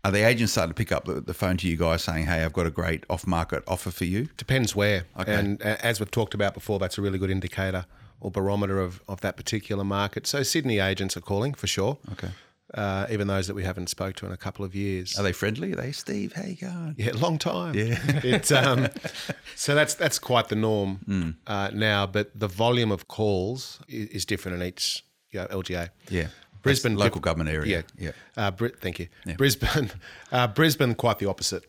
[0.04, 2.54] Are the agents starting to pick up the, phone to you guys saying, "Hey, I've
[2.54, 4.28] got a great off-market offer for you"?
[4.38, 5.06] Depends where.
[5.16, 7.86] And uh, as we've talked about before, that's a really good indicator
[8.20, 10.28] or barometer of, of that particular market.
[10.28, 11.98] So Sydney agents are calling for sure.
[12.12, 12.30] Okay.
[12.74, 15.18] Uh, even those that we haven't spoke to in a couple of years.
[15.20, 15.72] Are they friendly?
[15.74, 16.34] Are they Steve?
[16.34, 16.96] How you going?
[16.98, 17.76] Yeah, long time.
[17.76, 18.00] Yeah.
[18.24, 18.88] it's um,
[19.56, 21.30] so that's that's quite the norm Hmm.
[21.46, 22.08] uh, now.
[22.08, 25.90] But the volume of calls is, is different in each you know, LGA.
[26.10, 26.28] Yeah.
[26.64, 27.84] Brisbane That's local government area.
[27.98, 28.12] Yeah, Yeah.
[28.36, 29.08] Uh, Bri- thank you.
[29.38, 29.92] Brisbane,
[30.32, 31.64] uh, Brisbane, quite the opposite.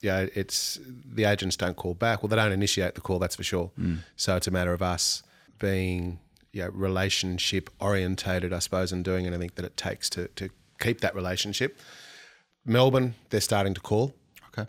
[0.00, 2.22] Yeah, it's the agents don't call back.
[2.22, 3.18] Well, they don't initiate the call.
[3.18, 3.70] That's for sure.
[3.78, 3.98] Mm.
[4.16, 5.22] So it's a matter of us
[5.58, 6.20] being
[6.52, 10.48] yeah relationship orientated, I suppose, and doing anything that it takes to to
[10.80, 11.78] keep that relationship.
[12.64, 14.14] Melbourne, they're starting to call.
[14.48, 14.68] Okay.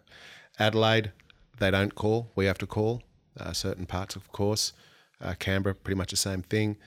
[0.57, 1.11] Adelaide,
[1.59, 2.31] they don't call.
[2.35, 3.03] We have to call.
[3.39, 4.73] Uh, certain parts, of course.
[5.21, 6.77] Uh, Canberra, pretty much the same thing.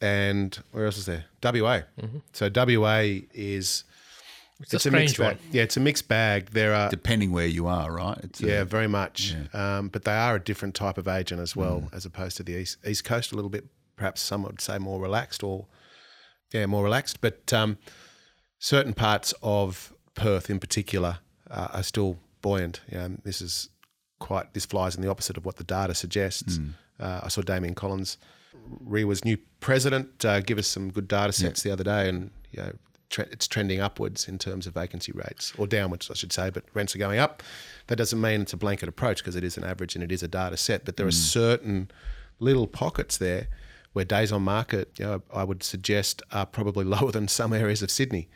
[0.00, 1.26] And where else is there?
[1.42, 1.80] WA.
[2.32, 3.84] So WA is
[4.60, 4.76] Mm-hmm.
[4.76, 5.38] It's a mixed strange bag.
[5.50, 6.50] Yeah, it's a mixed bag.
[6.50, 8.16] There are Depending where you are, right?
[8.22, 9.34] It's a- yeah, very much.
[9.52, 12.52] Um, but they are a different type of agent as well, as opposed to the
[12.52, 13.32] east east coast.
[13.32, 13.64] A little bit,
[13.96, 15.66] perhaps some would say more relaxed, or
[16.52, 17.20] yeah, more relaxed.
[17.20, 17.78] But um,
[18.58, 21.18] certain parts of Perth, in particular,
[21.50, 22.80] uh, are still buoyant.
[22.90, 23.68] You know, this is
[24.18, 24.54] quite.
[24.54, 26.58] This flies in the opposite of what the data suggests.
[27.00, 28.18] Uh, I saw Damian Collins,
[28.86, 32.62] REIWA's new president, uh, give us some good data sets the other day, and you
[32.62, 32.72] know,
[33.10, 36.50] tre- it's trending upwards in terms of vacancy rates, or downwards, I should say.
[36.50, 37.42] But rents are going up.
[37.88, 40.22] That doesn't mean it's a blanket approach because it is an average and it is
[40.22, 40.84] a data set.
[40.84, 41.90] But there are certain
[42.38, 43.48] little pockets there
[43.92, 47.82] where days on market, you know, I would suggest are probably lower than some areas
[47.82, 48.28] of Sydney,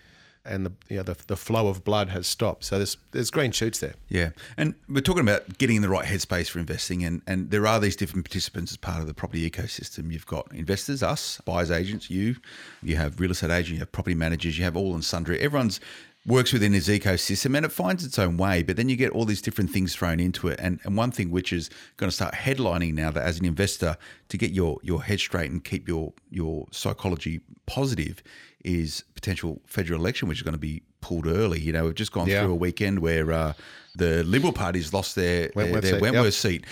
[0.44, 2.64] and the you know, the, the flow of blood has stopped.
[2.64, 3.94] So there's there's green shoots there.
[4.08, 4.30] Yeah.
[4.56, 7.04] And we're talking about getting in the right headspace for investing.
[7.04, 10.12] And, and there are these different participants as part of the property ecosystem.
[10.12, 12.36] You've got investors, us, buyers agents, you,
[12.82, 15.40] you have real estate agents, you have property managers, you have all and sundry.
[15.40, 15.80] Everyone's
[16.26, 18.62] works within his ecosystem and it finds its own way.
[18.62, 20.58] But then you get all these different things thrown into it.
[20.60, 23.96] And, and one thing which is going to start headlining now that as an investor
[24.28, 28.22] to get your, your head straight and keep your, your psychology positive
[28.64, 31.60] is potential federal election, which is going to be pulled early.
[31.60, 32.42] You know, we've just gone Yeah.
[32.42, 33.52] through a weekend where uh,
[33.94, 36.32] the Liberal Party's lost their, Wentworth their, their seat, Wentworth yep.
[36.32, 36.66] seat.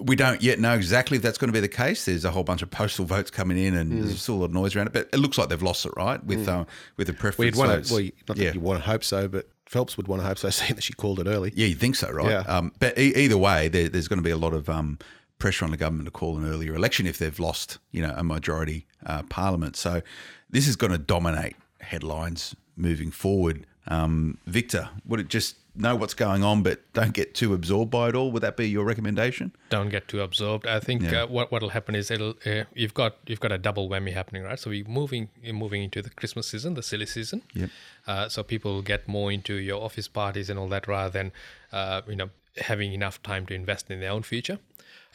[0.00, 2.04] We don't yet know exactly if that's going to be the case.
[2.04, 4.04] There's a whole bunch of postal votes coming in, and Mm.
[4.04, 4.92] there's still a lot of noise around it.
[4.92, 6.22] But it looks like they've lost it, right?
[6.24, 6.64] With uh,
[6.96, 7.88] with the preference Well, you'd want votes.
[7.88, 8.52] to, well, you- not that yeah.
[8.54, 10.92] you want to hope so, but Phelps would want to hope so, seeing that she
[10.92, 11.52] called it early.
[11.56, 12.30] Yeah, you think so, right?
[12.30, 12.38] Yeah.
[12.46, 14.98] Um, but e- either way, there, there's going to be a lot of um,
[15.40, 18.22] pressure on the government to call an earlier election if they've lost, you know, a
[18.22, 19.74] majority uh, parliament.
[19.76, 20.02] So
[20.48, 23.66] this is going to dominate headlines moving forward.
[23.88, 28.08] Um, Victor, would it just know what's going on, but don't get too absorbed by
[28.08, 28.30] it all?
[28.32, 29.52] Would that be your recommendation?
[29.70, 30.66] don't get too absorbed.
[30.66, 31.22] I think Yeah.
[31.22, 34.42] uh, what what'll happen is it'll uh, you've got you've got a double whammy happening,
[34.42, 34.58] right?
[34.58, 37.42] So we're moving you're moving into the Christmas season, the silly season.
[37.54, 37.70] Yep.
[38.06, 41.32] Uh, so people will get more into your office parties and all that rather than
[41.72, 44.58] uh, you know having enough time to invest in their own future.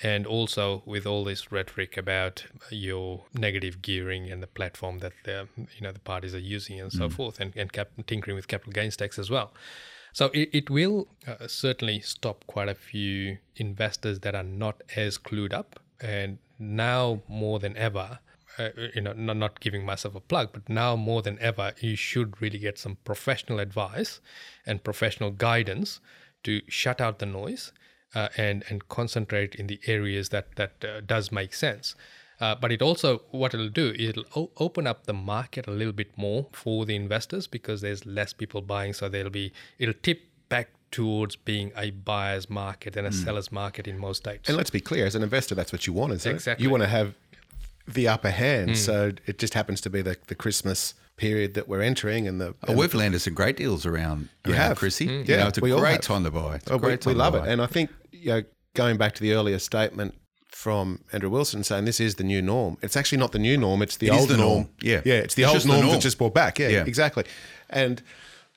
[0.01, 5.47] And also with all this rhetoric about your negative gearing and the platform that the
[5.57, 8.73] you know the parties are using and so forth, and, and cap- tinkering with capital
[8.73, 9.51] gains tax as well.
[10.13, 15.17] So it, it will uh, certainly stop quite a few investors that are not as
[15.17, 15.79] clued up.
[15.99, 18.19] And now more than ever,
[18.59, 21.95] uh, you know, not, not giving myself a plug, but now more than ever, you
[21.95, 24.21] should really get some professional advice
[24.65, 25.99] and professional guidance
[26.43, 27.71] to shut out the noise
[28.13, 31.95] uh, and and concentrate in the areas that that uh, does make sense.
[32.43, 33.09] Uh, but it also
[33.41, 36.95] what it'll do it'll o- open up the market a little bit more for the
[37.03, 39.47] investors because there's less people buying so there'll be
[39.81, 40.19] it'll tip
[40.55, 44.73] back towards being a buyer's market and a seller's market in most states And let's
[44.79, 46.61] be clear, as an investor, that's what you want, isn't Exactly.
[46.61, 46.65] it?
[46.65, 47.09] You want to have
[47.97, 48.77] the upper hand.
[48.77, 50.79] So it just happens to be the, the Christmas
[51.17, 54.51] period that we're entering, and the Oh, and we've landed some great deals around, You
[54.53, 54.77] around have.
[54.77, 55.07] Chrissy.
[55.07, 55.11] Mm.
[55.27, 56.55] You Yeah, know, it's a we great time to buy.
[56.57, 57.41] It's a Oh, we, great we time love to it.
[57.43, 57.47] buy.
[57.53, 58.41] And I think, you know,
[58.75, 60.13] going back to the earlier statement
[60.55, 62.77] from Andrew Wilson saying this is the new norm.
[62.81, 63.81] It's actually not the new norm.
[63.81, 64.49] It's the It the norm.
[64.49, 64.69] norm.
[64.81, 65.01] Yeah.
[65.03, 65.15] Yeah.
[65.15, 65.91] It's the It's old just the norm, norm.
[65.93, 66.59] that's just brought back.
[66.59, 66.83] Yeah, Yeah.
[66.85, 67.25] exactly.
[67.69, 68.01] And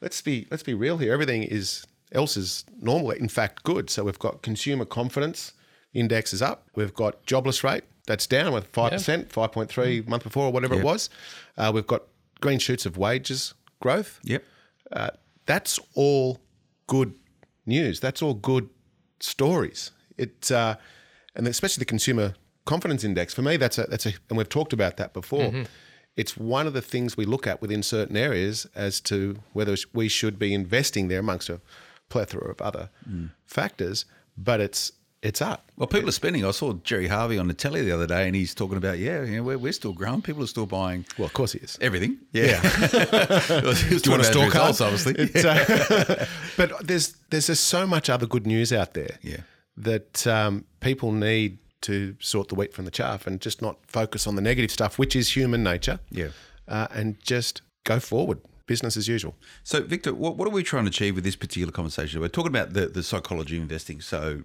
[0.00, 1.12] let's be let's be real here.
[1.12, 3.10] Everything is else is normal.
[3.12, 3.88] In fact, good.
[3.90, 5.52] So we've got consumer confidence
[5.94, 6.68] index is up.
[6.74, 10.52] We've got jobless rate that's down with five percent, five point three month before or
[10.52, 11.08] whatever it was.
[11.56, 12.02] Uh, we've got
[12.40, 14.44] green shoots of wages growth Yep.
[14.92, 15.10] uh,
[15.46, 16.38] that's all
[16.86, 17.14] good
[17.64, 18.00] news.
[18.00, 18.68] That's all good
[19.20, 19.90] stories.
[20.18, 20.76] It uh,
[21.36, 23.56] and especially the consumer confidence index for me.
[23.56, 25.52] That's a that's a and we've talked about that before.
[26.16, 30.08] It's one of the things we look at within certain areas as to whether we
[30.08, 31.60] should be investing there amongst a
[32.08, 32.88] plethora of other
[33.46, 34.06] factors.
[34.38, 35.70] But it's it's up.
[35.76, 36.44] Well, people are spending.
[36.44, 39.24] I saw Gerry Harvey on the telly the other day, and he's talking about, yeah,
[39.24, 40.22] you know, we're, we're still growing.
[40.22, 41.76] People are still buying Well, of course he is.
[41.80, 42.18] everything.
[42.32, 42.60] Yeah.
[42.90, 45.14] Do you want a store cars, obviously.
[45.18, 49.18] It's, uh, but there's there's just so much other good news out there.
[49.22, 49.38] Yeah.
[49.76, 54.26] That um, people need to sort the wheat from the chaff and just not focus
[54.26, 56.00] on the negative stuff, which is human nature.
[56.10, 56.28] Yeah.
[56.66, 59.36] Uh, and just go forward, business as usual.
[59.62, 62.20] So, Victor, what, what are we trying to achieve with this particular conversation?
[62.20, 64.00] We're talking about the, the psychology of investing.
[64.00, 64.42] So,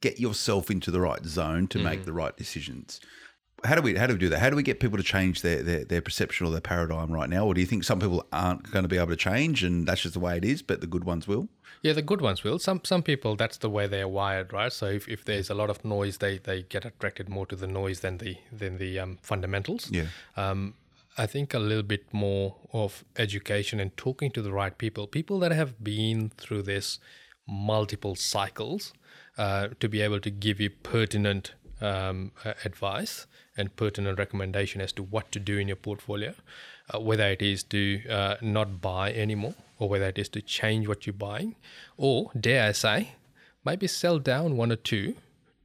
[0.00, 3.00] get yourself into the right zone to make the right decisions.
[3.64, 4.40] How do we how do we do that?
[4.40, 7.28] How do we get people to change their, their their perception or their paradigm right
[7.28, 7.46] now?
[7.46, 10.02] Or do you think some people aren't going to be able to change and that's
[10.02, 11.48] just the way it is, but the good ones will?
[11.82, 12.58] Yeah, the good ones will.
[12.58, 14.72] Some some people that's the way they're wired, right?
[14.72, 17.66] So if, if there's a lot of noise, they, they get attracted more to the
[17.66, 19.90] noise than the than the um, fundamentals.
[19.90, 20.06] Yeah.
[20.36, 20.74] Um,
[21.16, 25.38] I think a little bit more of education and talking to the right people, people
[25.40, 26.98] that have been through this
[27.46, 28.92] multiple cycles,
[29.38, 32.32] uh, to be able to give you pertinent um,
[32.64, 36.34] advice and pertinent recommendation as to what to do in your portfolio,
[36.92, 40.88] uh, whether it is to uh, not buy anymore or whether it is to change
[40.88, 41.56] what you're buying,
[41.96, 43.12] or dare I say,
[43.64, 45.16] maybe sell down one or two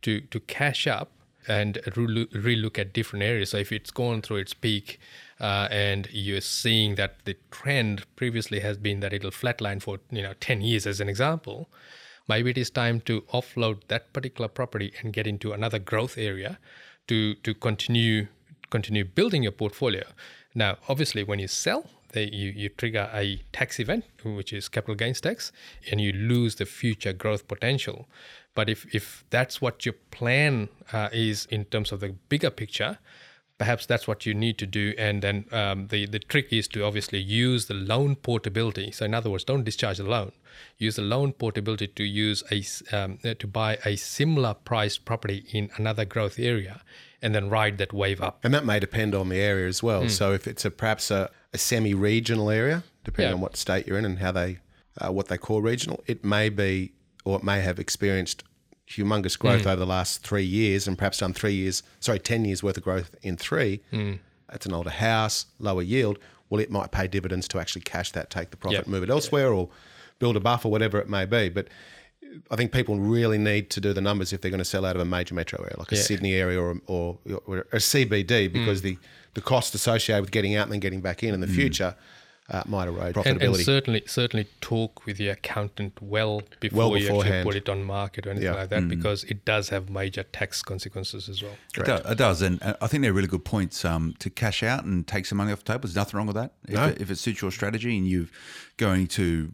[0.02, 1.12] to to cash up
[1.48, 3.52] and re- relook at different areas.
[3.52, 5.00] So if it's gone through its peak
[5.40, 10.22] uh, and you're seeing that the trend previously has been that it'll flatline for you
[10.22, 11.70] know 10 years as an example,
[12.30, 16.60] maybe it is time to offload that particular property and get into another growth area
[17.08, 18.28] to to continue
[18.70, 20.04] continue building your portfolio.
[20.56, 24.96] Now, obviously, when you sell, they, you, you trigger a tax event, which is capital
[24.96, 25.52] gains tax,
[25.90, 28.08] and you lose the future growth potential.
[28.56, 32.98] But if, if that's what your plan uh, is in terms of the bigger picture,
[33.60, 34.94] perhaps that's what you need to do.
[34.98, 38.90] And then um, the, the trick is to obviously use the loan portability.
[38.92, 40.32] So, in other words, don't discharge the loan.
[40.78, 42.58] Use the loan portability to use a
[42.98, 46.82] um, uh, to buy a similar priced property in another growth area,
[47.22, 48.40] and then ride that wave up.
[48.44, 50.10] And that may depend on the area as well.
[50.10, 53.36] So if it's a perhaps a, a semi-regional area, depending Yeah.
[53.36, 54.60] on what state you're in and how they
[55.00, 56.04] uh, what they call regional.
[56.08, 56.94] It may be
[57.26, 58.44] or it may have experienced
[58.90, 59.68] humongous growth mm.
[59.68, 62.84] over the last three years and perhaps done three years, sorry, ten years worth of
[62.84, 63.82] growth in three.
[63.94, 64.20] Mm.
[64.52, 66.18] It's an older house, lower yield.
[66.50, 68.88] Well, it might pay dividends to actually cash that, take the profit, Yep.
[68.88, 69.70] move it elsewhere, or
[70.18, 71.50] build a buffer, whatever it may be.
[71.50, 71.68] But
[72.50, 74.96] I think people really need to do the numbers if they're going to sell out
[74.96, 76.02] of a major metro area, like a Yeah.
[76.02, 78.84] Sydney area or, or, or a CBD, because mm.
[78.84, 78.98] the,
[79.36, 81.96] the cost associated with getting out and then getting back in in the future
[82.50, 83.30] uh, might erode profitability.
[83.32, 87.84] and, and certainly certainly talk with your accountant well before you actually put it on
[87.84, 88.56] market or anything Yeah.
[88.56, 91.54] like that because it does have major tax consequences as well.
[91.78, 94.84] It does, it does, and I think they're really good points um, to cash out
[94.86, 95.82] and take some money off the table.
[95.82, 96.54] There's nothing wrong with that.
[96.68, 96.88] If, No.
[96.88, 98.28] it, if it suits your strategy and you're
[98.78, 99.54] going to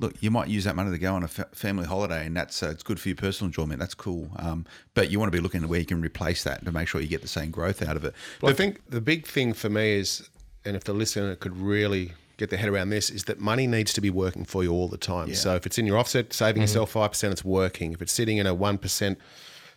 [0.00, 2.62] look, you might use that money to go on a fa- family holiday, and that's
[2.62, 3.78] uh, it's good for your personal enjoyment.
[3.80, 4.30] That's cool.
[4.36, 6.88] Um, but you want to be looking at where you can replace that to make
[6.88, 8.14] sure you get the same growth out of it.
[8.42, 10.28] Well, I think the big thing for me is,
[10.64, 13.92] and if the listener could really get their head around this, is that money needs
[13.92, 15.32] to be working for you all the time.
[15.34, 16.62] So if it's in your offset, saving mm-hmm.
[16.62, 17.92] yourself five percent, it's working.
[17.92, 19.18] If it's sitting in a one percent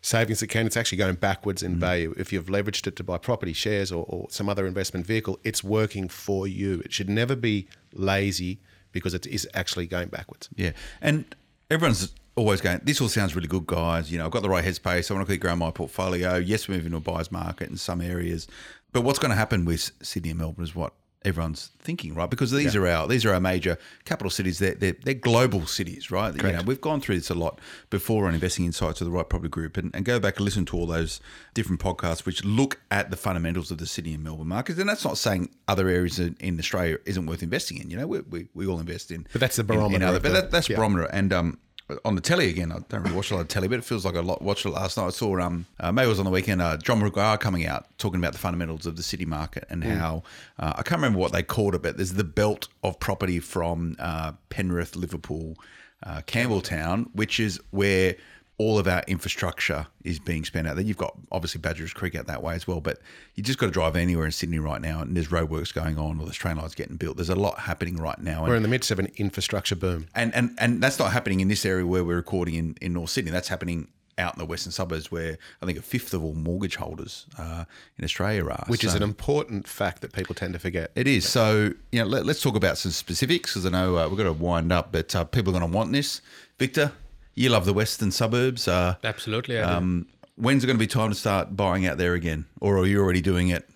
[0.01, 1.79] savings account, it's actually going backwards in mm-hmm.
[1.79, 2.13] value.
[2.17, 5.63] If you've leveraged it to buy property shares or, or some other investment vehicle, it's
[5.63, 6.81] working for you.
[6.85, 8.59] It should never be lazy
[8.91, 10.49] because it is actually going backwards.
[10.55, 11.25] Yeah, and
[11.69, 12.81] everyone's always going.
[12.83, 14.11] This all sounds really good, guys.
[14.11, 15.09] You know, I've got the right headspace.
[15.09, 16.35] I want to keep growing my portfolio.
[16.37, 18.47] Yes, we're moving to a buyer's market in some areas,
[18.91, 20.93] but what's going to happen with Sydney and Melbourne is what
[21.25, 22.29] everyone's thinking, right?
[22.29, 24.59] Because these are our these are our major capital cities.
[24.59, 26.33] They're they're, they're global cities, right?
[26.35, 27.59] You know, we've gone through this a lot
[27.89, 30.65] before on investing insights of the right property group, and, and go back and listen
[30.67, 31.19] to all those
[31.53, 34.79] different podcasts which look at the fundamentals of the Sydney and Melbourne markets.
[34.79, 37.89] And that's not saying other areas in, in Australia isn't worth investing in.
[37.89, 40.19] You know, we, we, we all invest in, But that's the in- in barometer other-
[40.19, 40.77] but that, that's yeah.
[40.77, 41.05] barometer.
[41.05, 41.57] And um,
[42.03, 44.05] on the telly again, I don't really watch a lot of telly, but it feels
[44.05, 45.05] like I watched it last night.
[45.05, 46.61] I saw um, uh, maybe it was on the weekend.
[46.61, 49.97] Uh, John McGrath coming out talking about the fundamentals of the Sydney market and Mm.
[49.97, 50.23] how
[50.57, 53.95] uh, I can't remember what they called it, but there's the belt of property from
[53.99, 55.57] uh, Penrith, Liverpool,
[56.03, 58.15] uh, Campbelltown, which is where
[58.57, 60.85] all of our infrastructure is being spent out there.
[60.85, 62.99] You've got obviously Badgerys Creek out that way as well, but
[63.35, 66.19] you just got to drive anywhere in Sydney right now, and there's roadworks going on,
[66.19, 67.17] or there's train lines getting built.
[67.17, 68.45] There's a lot happening right now.
[68.45, 70.07] We're in the midst of an infrastructure boom.
[70.15, 73.09] and, and and that's not happening in this area where we're recording in, in North
[73.09, 73.31] Sydney.
[73.31, 76.77] That's happening out in the western suburbs where I think a fifth of all mortgage
[76.77, 77.65] holders uh,
[77.97, 78.63] in Australia are.
[78.67, 80.91] Which is an important fact that people tend to forget.
[80.95, 81.27] it is.
[81.27, 84.23] So, you know, let, us talk about some specifics because I know uh, we've got
[84.23, 86.21] to wind up, but uh, people are going to want this.
[86.57, 86.93] Victor,
[87.35, 88.67] you love the western suburbs.
[88.67, 89.57] Uh, Absolutely.
[89.59, 92.45] Um, when's it going to be time to start buying out there again?
[92.61, 93.67] Or are you already doing it?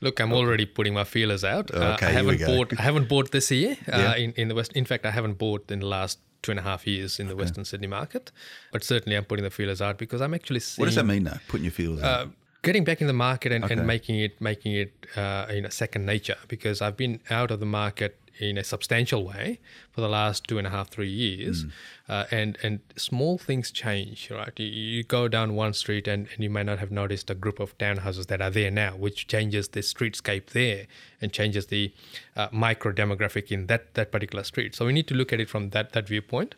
[0.00, 1.70] Look, I'm already putting my feelers out.
[1.72, 2.80] Uh, Okay, I here we haven't bought.
[2.80, 4.16] I haven't bought this year uh, Yeah.
[4.16, 4.72] in in the west.
[4.72, 7.36] In fact, I haven't bought in the last two and a half years in the
[7.36, 8.32] Western Sydney market.
[8.72, 11.22] But certainly, I'm putting the feelers out because I'm actually seeing What does that mean,
[11.24, 11.38] though?
[11.46, 12.20] Putting your feelers out?
[12.20, 12.26] uh,
[12.62, 13.74] getting back in the market and, Okay.
[13.74, 17.60] and making it making it uh, you know second nature because I've been out of
[17.60, 21.64] the market in a substantial way for the last two and a half three years.
[22.08, 24.52] Uh, and and small things change right?
[24.58, 27.60] You, you go down one street and, and you may not have noticed a group
[27.60, 30.86] of townhouses that are there now which changes the streetscape there
[31.20, 31.92] and changes the
[32.36, 34.74] uh, micro demographic in that that particular street.
[34.74, 36.54] So we need to look at it from that that viewpoint.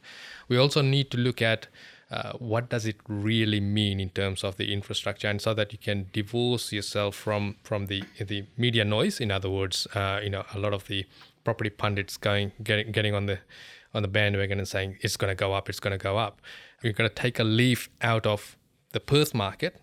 [0.49, 1.69] We also need to look at
[2.11, 5.29] uh, what does it really mean in terms of the infrastructure?
[5.29, 9.21] And so that you can divorce yourself from from the the media noise.
[9.21, 11.07] In other words uh, you know a lot of the
[11.45, 13.39] property pundits going getting getting on the
[13.93, 16.41] on the bandwagon and saying it's going to go up it's going to go up
[16.83, 18.57] you're going to take a leaf out of
[18.93, 19.81] the Perth market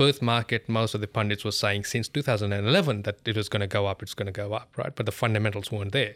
[0.00, 3.66] Perth market, most of the pundits were saying since 2011 that it was going to
[3.66, 4.94] go up, it's going to go up, right?
[4.96, 6.14] But the fundamentals weren't there.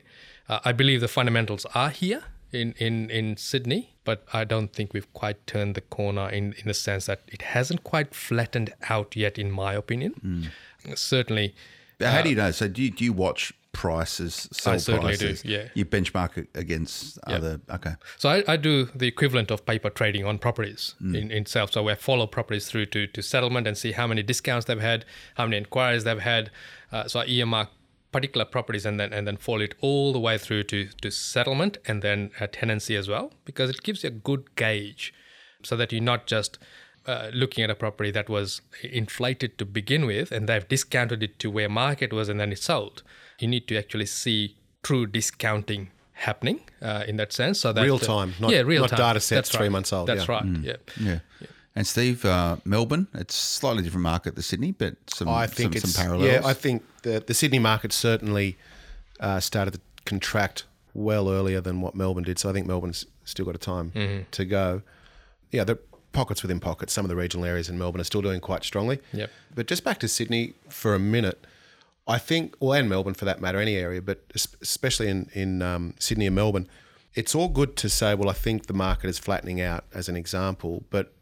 [0.48, 4.94] Uh, I believe the fundamentals are here in, in, in Sydney, but I don't think
[4.94, 9.16] we've quite turned the corner in, in the sense that it hasn't quite flattened out
[9.16, 10.50] yet, in my opinion.
[10.94, 11.54] Certainly,
[11.98, 12.52] But how do you know?
[12.52, 15.44] So do you, do you watch prices, sell I certainly do, prices?
[15.44, 15.68] yeah.
[15.74, 17.60] You benchmark it against other.
[17.68, 17.94] Okay.
[18.16, 21.72] So I, I do the equivalent of paper trading on properties in, in itself.
[21.72, 25.04] So I follow properties through to, to settlement and see how many discounts they've had,
[25.34, 26.50] how many inquiries they've had.
[26.90, 27.68] Uh, so I earmark
[28.12, 31.78] particular properties and then and then follow it all the way through to, to settlement
[31.84, 35.12] and then a tenancy as well because it gives you a good gauge
[35.64, 36.56] so that you're not just
[37.06, 41.38] uh, looking at a property that was inflated to begin with and they've discounted it
[41.38, 43.02] to where market was and then it's sold.
[43.38, 47.60] You need to actually see true discounting happening uh, in that sense.
[47.60, 48.98] So that Real time, not- yeah, real not time.
[48.98, 49.72] data sets That's three right.
[49.72, 50.34] months old, That's yeah.
[50.34, 50.44] right.
[50.62, 50.76] Yeah.
[51.00, 51.18] Yeah.
[51.76, 55.78] And Steve, uh, Melbourne, it's slightly different market than Sydney, but some, I think some,
[55.82, 56.30] it's some parallels.
[56.30, 56.40] yeah.
[56.44, 58.56] I think the the Sydney market certainly
[59.18, 62.38] uh, started to contract well earlier than what Melbourne did.
[62.38, 64.22] So I think Melbourne's still got a time Mm-hmm.
[64.30, 64.82] to go.
[65.50, 65.78] Yeah, the
[66.14, 66.92] pockets within pockets.
[66.92, 69.00] Some of the regional areas in Melbourne are still doing quite strongly.
[69.12, 69.30] Yep.
[69.54, 71.46] But just back to Sydney for a minute.
[72.06, 74.22] I think, well, and Melbourne for that matter, any area, but
[74.62, 76.68] especially in in um, Sydney and Melbourne,
[77.14, 80.16] it's all good to say, well, I think the market is flattening out as an
[80.16, 81.12] example, but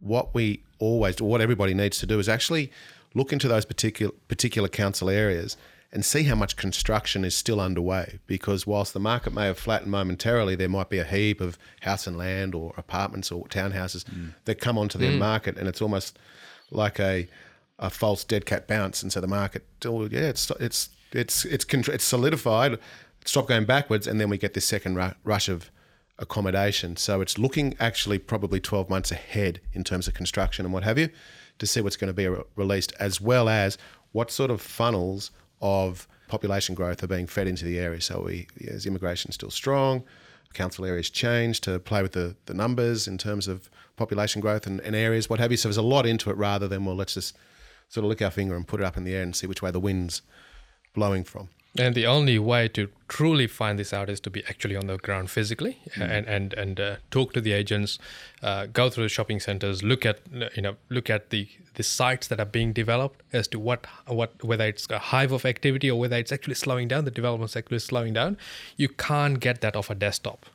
[0.00, 2.70] what we always, what everybody needs to do is actually
[3.14, 5.56] look into those particular particular council areas
[5.90, 8.18] and see how much construction is still underway.
[8.26, 12.06] Because whilst the market may have flattened momentarily, there might be a heap of house
[12.06, 14.34] and land or apartments or townhouses mm.
[14.44, 15.18] that come onto the mm.
[15.18, 16.18] market, and it's almost
[16.70, 17.28] like a
[17.80, 21.64] a false dead cat bounce, and so the market, oh yeah, it's it's it's it's
[21.72, 22.78] it's solidified,
[23.24, 25.70] stop going backwards, and then we get this second ru- rush of
[26.18, 26.96] accommodation.
[26.96, 30.98] So it's looking actually probably 12 months ahead in terms of construction and what have
[30.98, 31.10] you
[31.58, 33.78] to see what's going to be re- released, as well as
[34.12, 35.30] what sort of funnels
[35.60, 38.00] of population growth are being fed into the area.
[38.00, 40.04] So we, is immigration still strong?
[40.54, 44.80] Council areas change to play with the, the numbers in terms of population growth and,
[44.80, 45.56] and areas, what have you.
[45.56, 47.36] So there's a lot into it rather than, well, let's just
[47.88, 49.62] sort of lick our finger and put it up in the air and see which
[49.62, 50.22] way the wind's
[50.94, 51.48] blowing from.
[51.78, 54.96] And the only way to truly find this out is to be actually on the
[54.98, 57.98] ground physically and and and uh, talk to the agents,
[58.42, 60.18] uh, go through the shopping centers, look at
[60.56, 64.42] you know look at the the sites that are being developed as to what what
[64.44, 67.04] whether it's a hive of activity or whether it's actually slowing down.
[67.04, 68.36] The development sector is slowing down.
[68.76, 70.46] You can't get that off a desktop.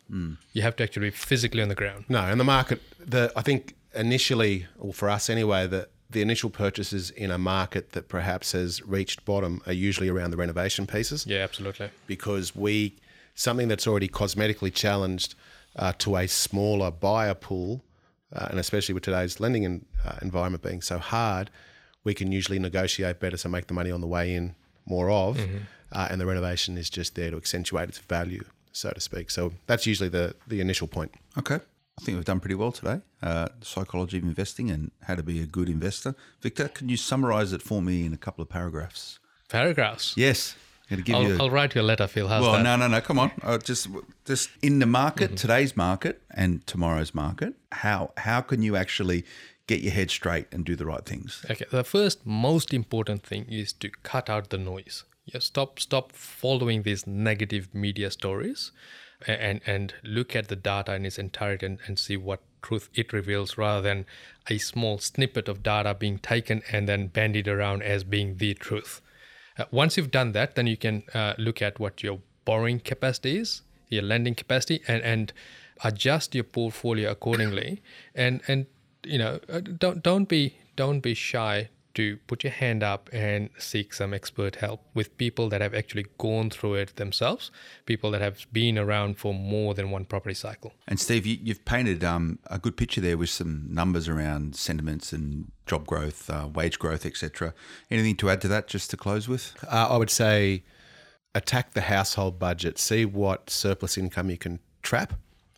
[0.51, 2.05] You have to actually be physically on the ground.
[2.09, 6.49] No, and the market, the I think initially, or for us anyway, the the initial
[6.49, 11.25] purchases in a market that perhaps has reached bottom are usually around the renovation pieces
[11.27, 11.89] Yeah, absolutely.
[12.07, 12.95] because we
[13.35, 15.35] something that's already cosmetically challenged
[15.75, 17.83] uh, to a smaller buyer pool,
[18.31, 21.49] uh, and especially with today's lending in, uh, environment being so hard,
[22.03, 24.55] we can usually negotiate better, so make the money on the way in
[24.85, 25.39] more of,
[25.91, 29.31] uh, and the renovation is just there to accentuate its value, so to speak.
[29.31, 31.11] So that's usually the the initial point.
[31.37, 31.59] Okay.
[31.99, 33.01] I think we've done pretty well today.
[33.21, 36.15] Uh, psychology of investing and how to be a good investor.
[36.41, 39.19] Victor, can you summarize it for me in a couple of paragraphs?
[39.49, 40.15] Paragraphs.
[40.17, 40.55] Yes.
[40.89, 42.27] I'm going to give I'll, I'll write you a letter, Phil.
[42.27, 42.63] How's well, that?
[42.63, 42.99] no, no, no.
[42.99, 43.31] Come on.
[43.41, 43.87] Uh, just,
[44.25, 47.53] just in the market, today's market and tomorrow's market.
[47.71, 49.23] How how can you actually
[49.67, 51.45] get your head straight and do the right things?
[51.49, 55.05] Okay, the first most important thing is to cut out the noise.
[55.25, 60.93] Yeah, stop stop following these negative media stories a- and and look at the data
[60.93, 64.05] in its entirety and, and see what truth it reveals rather than
[64.49, 69.01] a small snippet of data being taken and then bandied around as being the truth.
[69.57, 73.37] Uh, once you've done that, then you can uh, look at what your borrowing capacity
[73.37, 75.33] is, your lending capacity, and, and
[75.83, 77.81] adjust your portfolio accordingly.
[78.15, 78.65] And and
[79.03, 83.49] you know, uh, don't don't be don't be shy to put your hand up and
[83.57, 87.51] seek some expert help with people that have actually gone through it themselves,
[87.85, 90.73] people that have been around for more than one property cycle.
[90.87, 95.13] And Steve, you, you've painted um, a good picture there with some numbers around sentiments
[95.13, 97.53] and job growth, uh, wage growth, etc.
[97.91, 99.55] Anything to add to that, just to close with?
[99.71, 100.63] Uh, I would say
[101.35, 105.13] attack the household budget, see what surplus income you can trap.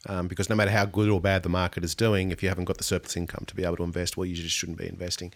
[0.08, 2.66] Um, because no matter how good or bad the market is doing, if you haven't
[2.66, 5.34] got the surplus income to be able to invest, well, you just shouldn't be investing.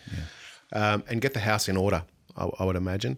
[0.71, 2.03] Um, and get the house in order,
[2.37, 3.17] I, I would imagine.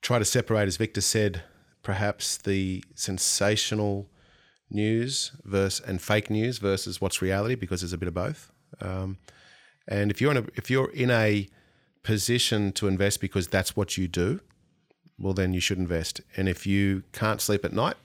[0.00, 1.42] Try to separate, as Victor said,
[1.82, 4.08] perhaps the sensational
[4.70, 8.50] news versus and fake news versus what's reality, because there's a bit of both.
[8.80, 9.18] Um,
[9.86, 11.48] and if you're in a if you're in a
[12.02, 14.40] position to invest because that's what you do,
[15.18, 16.20] well, then you should invest.
[16.36, 17.96] And if you can't sleep at night,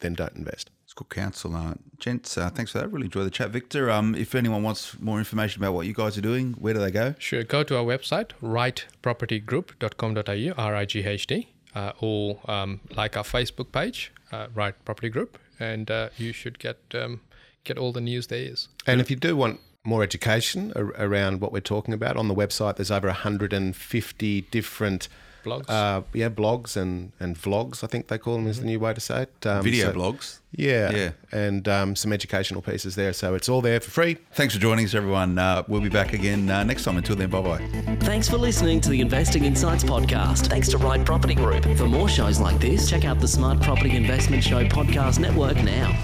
[0.00, 0.70] then don't invest.
[0.98, 1.54] It's good counsel.
[1.54, 2.88] Uh, gents, uh, thanks for that.
[2.88, 3.50] Really enjoy the chat.
[3.50, 6.80] Victor, um, if anyone wants more information about what you guys are doing, where do
[6.80, 7.14] they go?
[7.18, 13.16] Sure, go to our website, rightpropertygroup.com.au, R I G H T, uh, or um, like
[13.16, 17.20] our Facebook page, uh, Right Property Group, and uh, you should get um,
[17.62, 18.66] get all the news there is.
[18.84, 22.34] And if you do want more education ar- around what we're talking about on the
[22.34, 25.08] website, there's over 150 different
[25.48, 25.64] Blogs.
[25.68, 27.82] uh, yeah, blogs and, and vlogs.
[27.82, 29.46] I think they call them is the new way to say it.
[29.46, 30.38] Um, Video so- blogs.
[30.50, 31.10] Yeah, Yeah.
[31.30, 33.12] and um, some educational pieces there.
[33.12, 34.16] So it's all there for free.
[34.32, 35.38] Thanks for joining us, everyone.
[35.38, 36.96] Uh, we'll be back again uh, next time.
[36.96, 37.58] Until then, bye bye.
[38.00, 40.46] Thanks for listening to the Investing Insights podcast.
[40.46, 41.64] Thanks to Right Property Group.
[41.76, 45.94] For more shows like this, check out the Smart Property Investment Show podcast network now.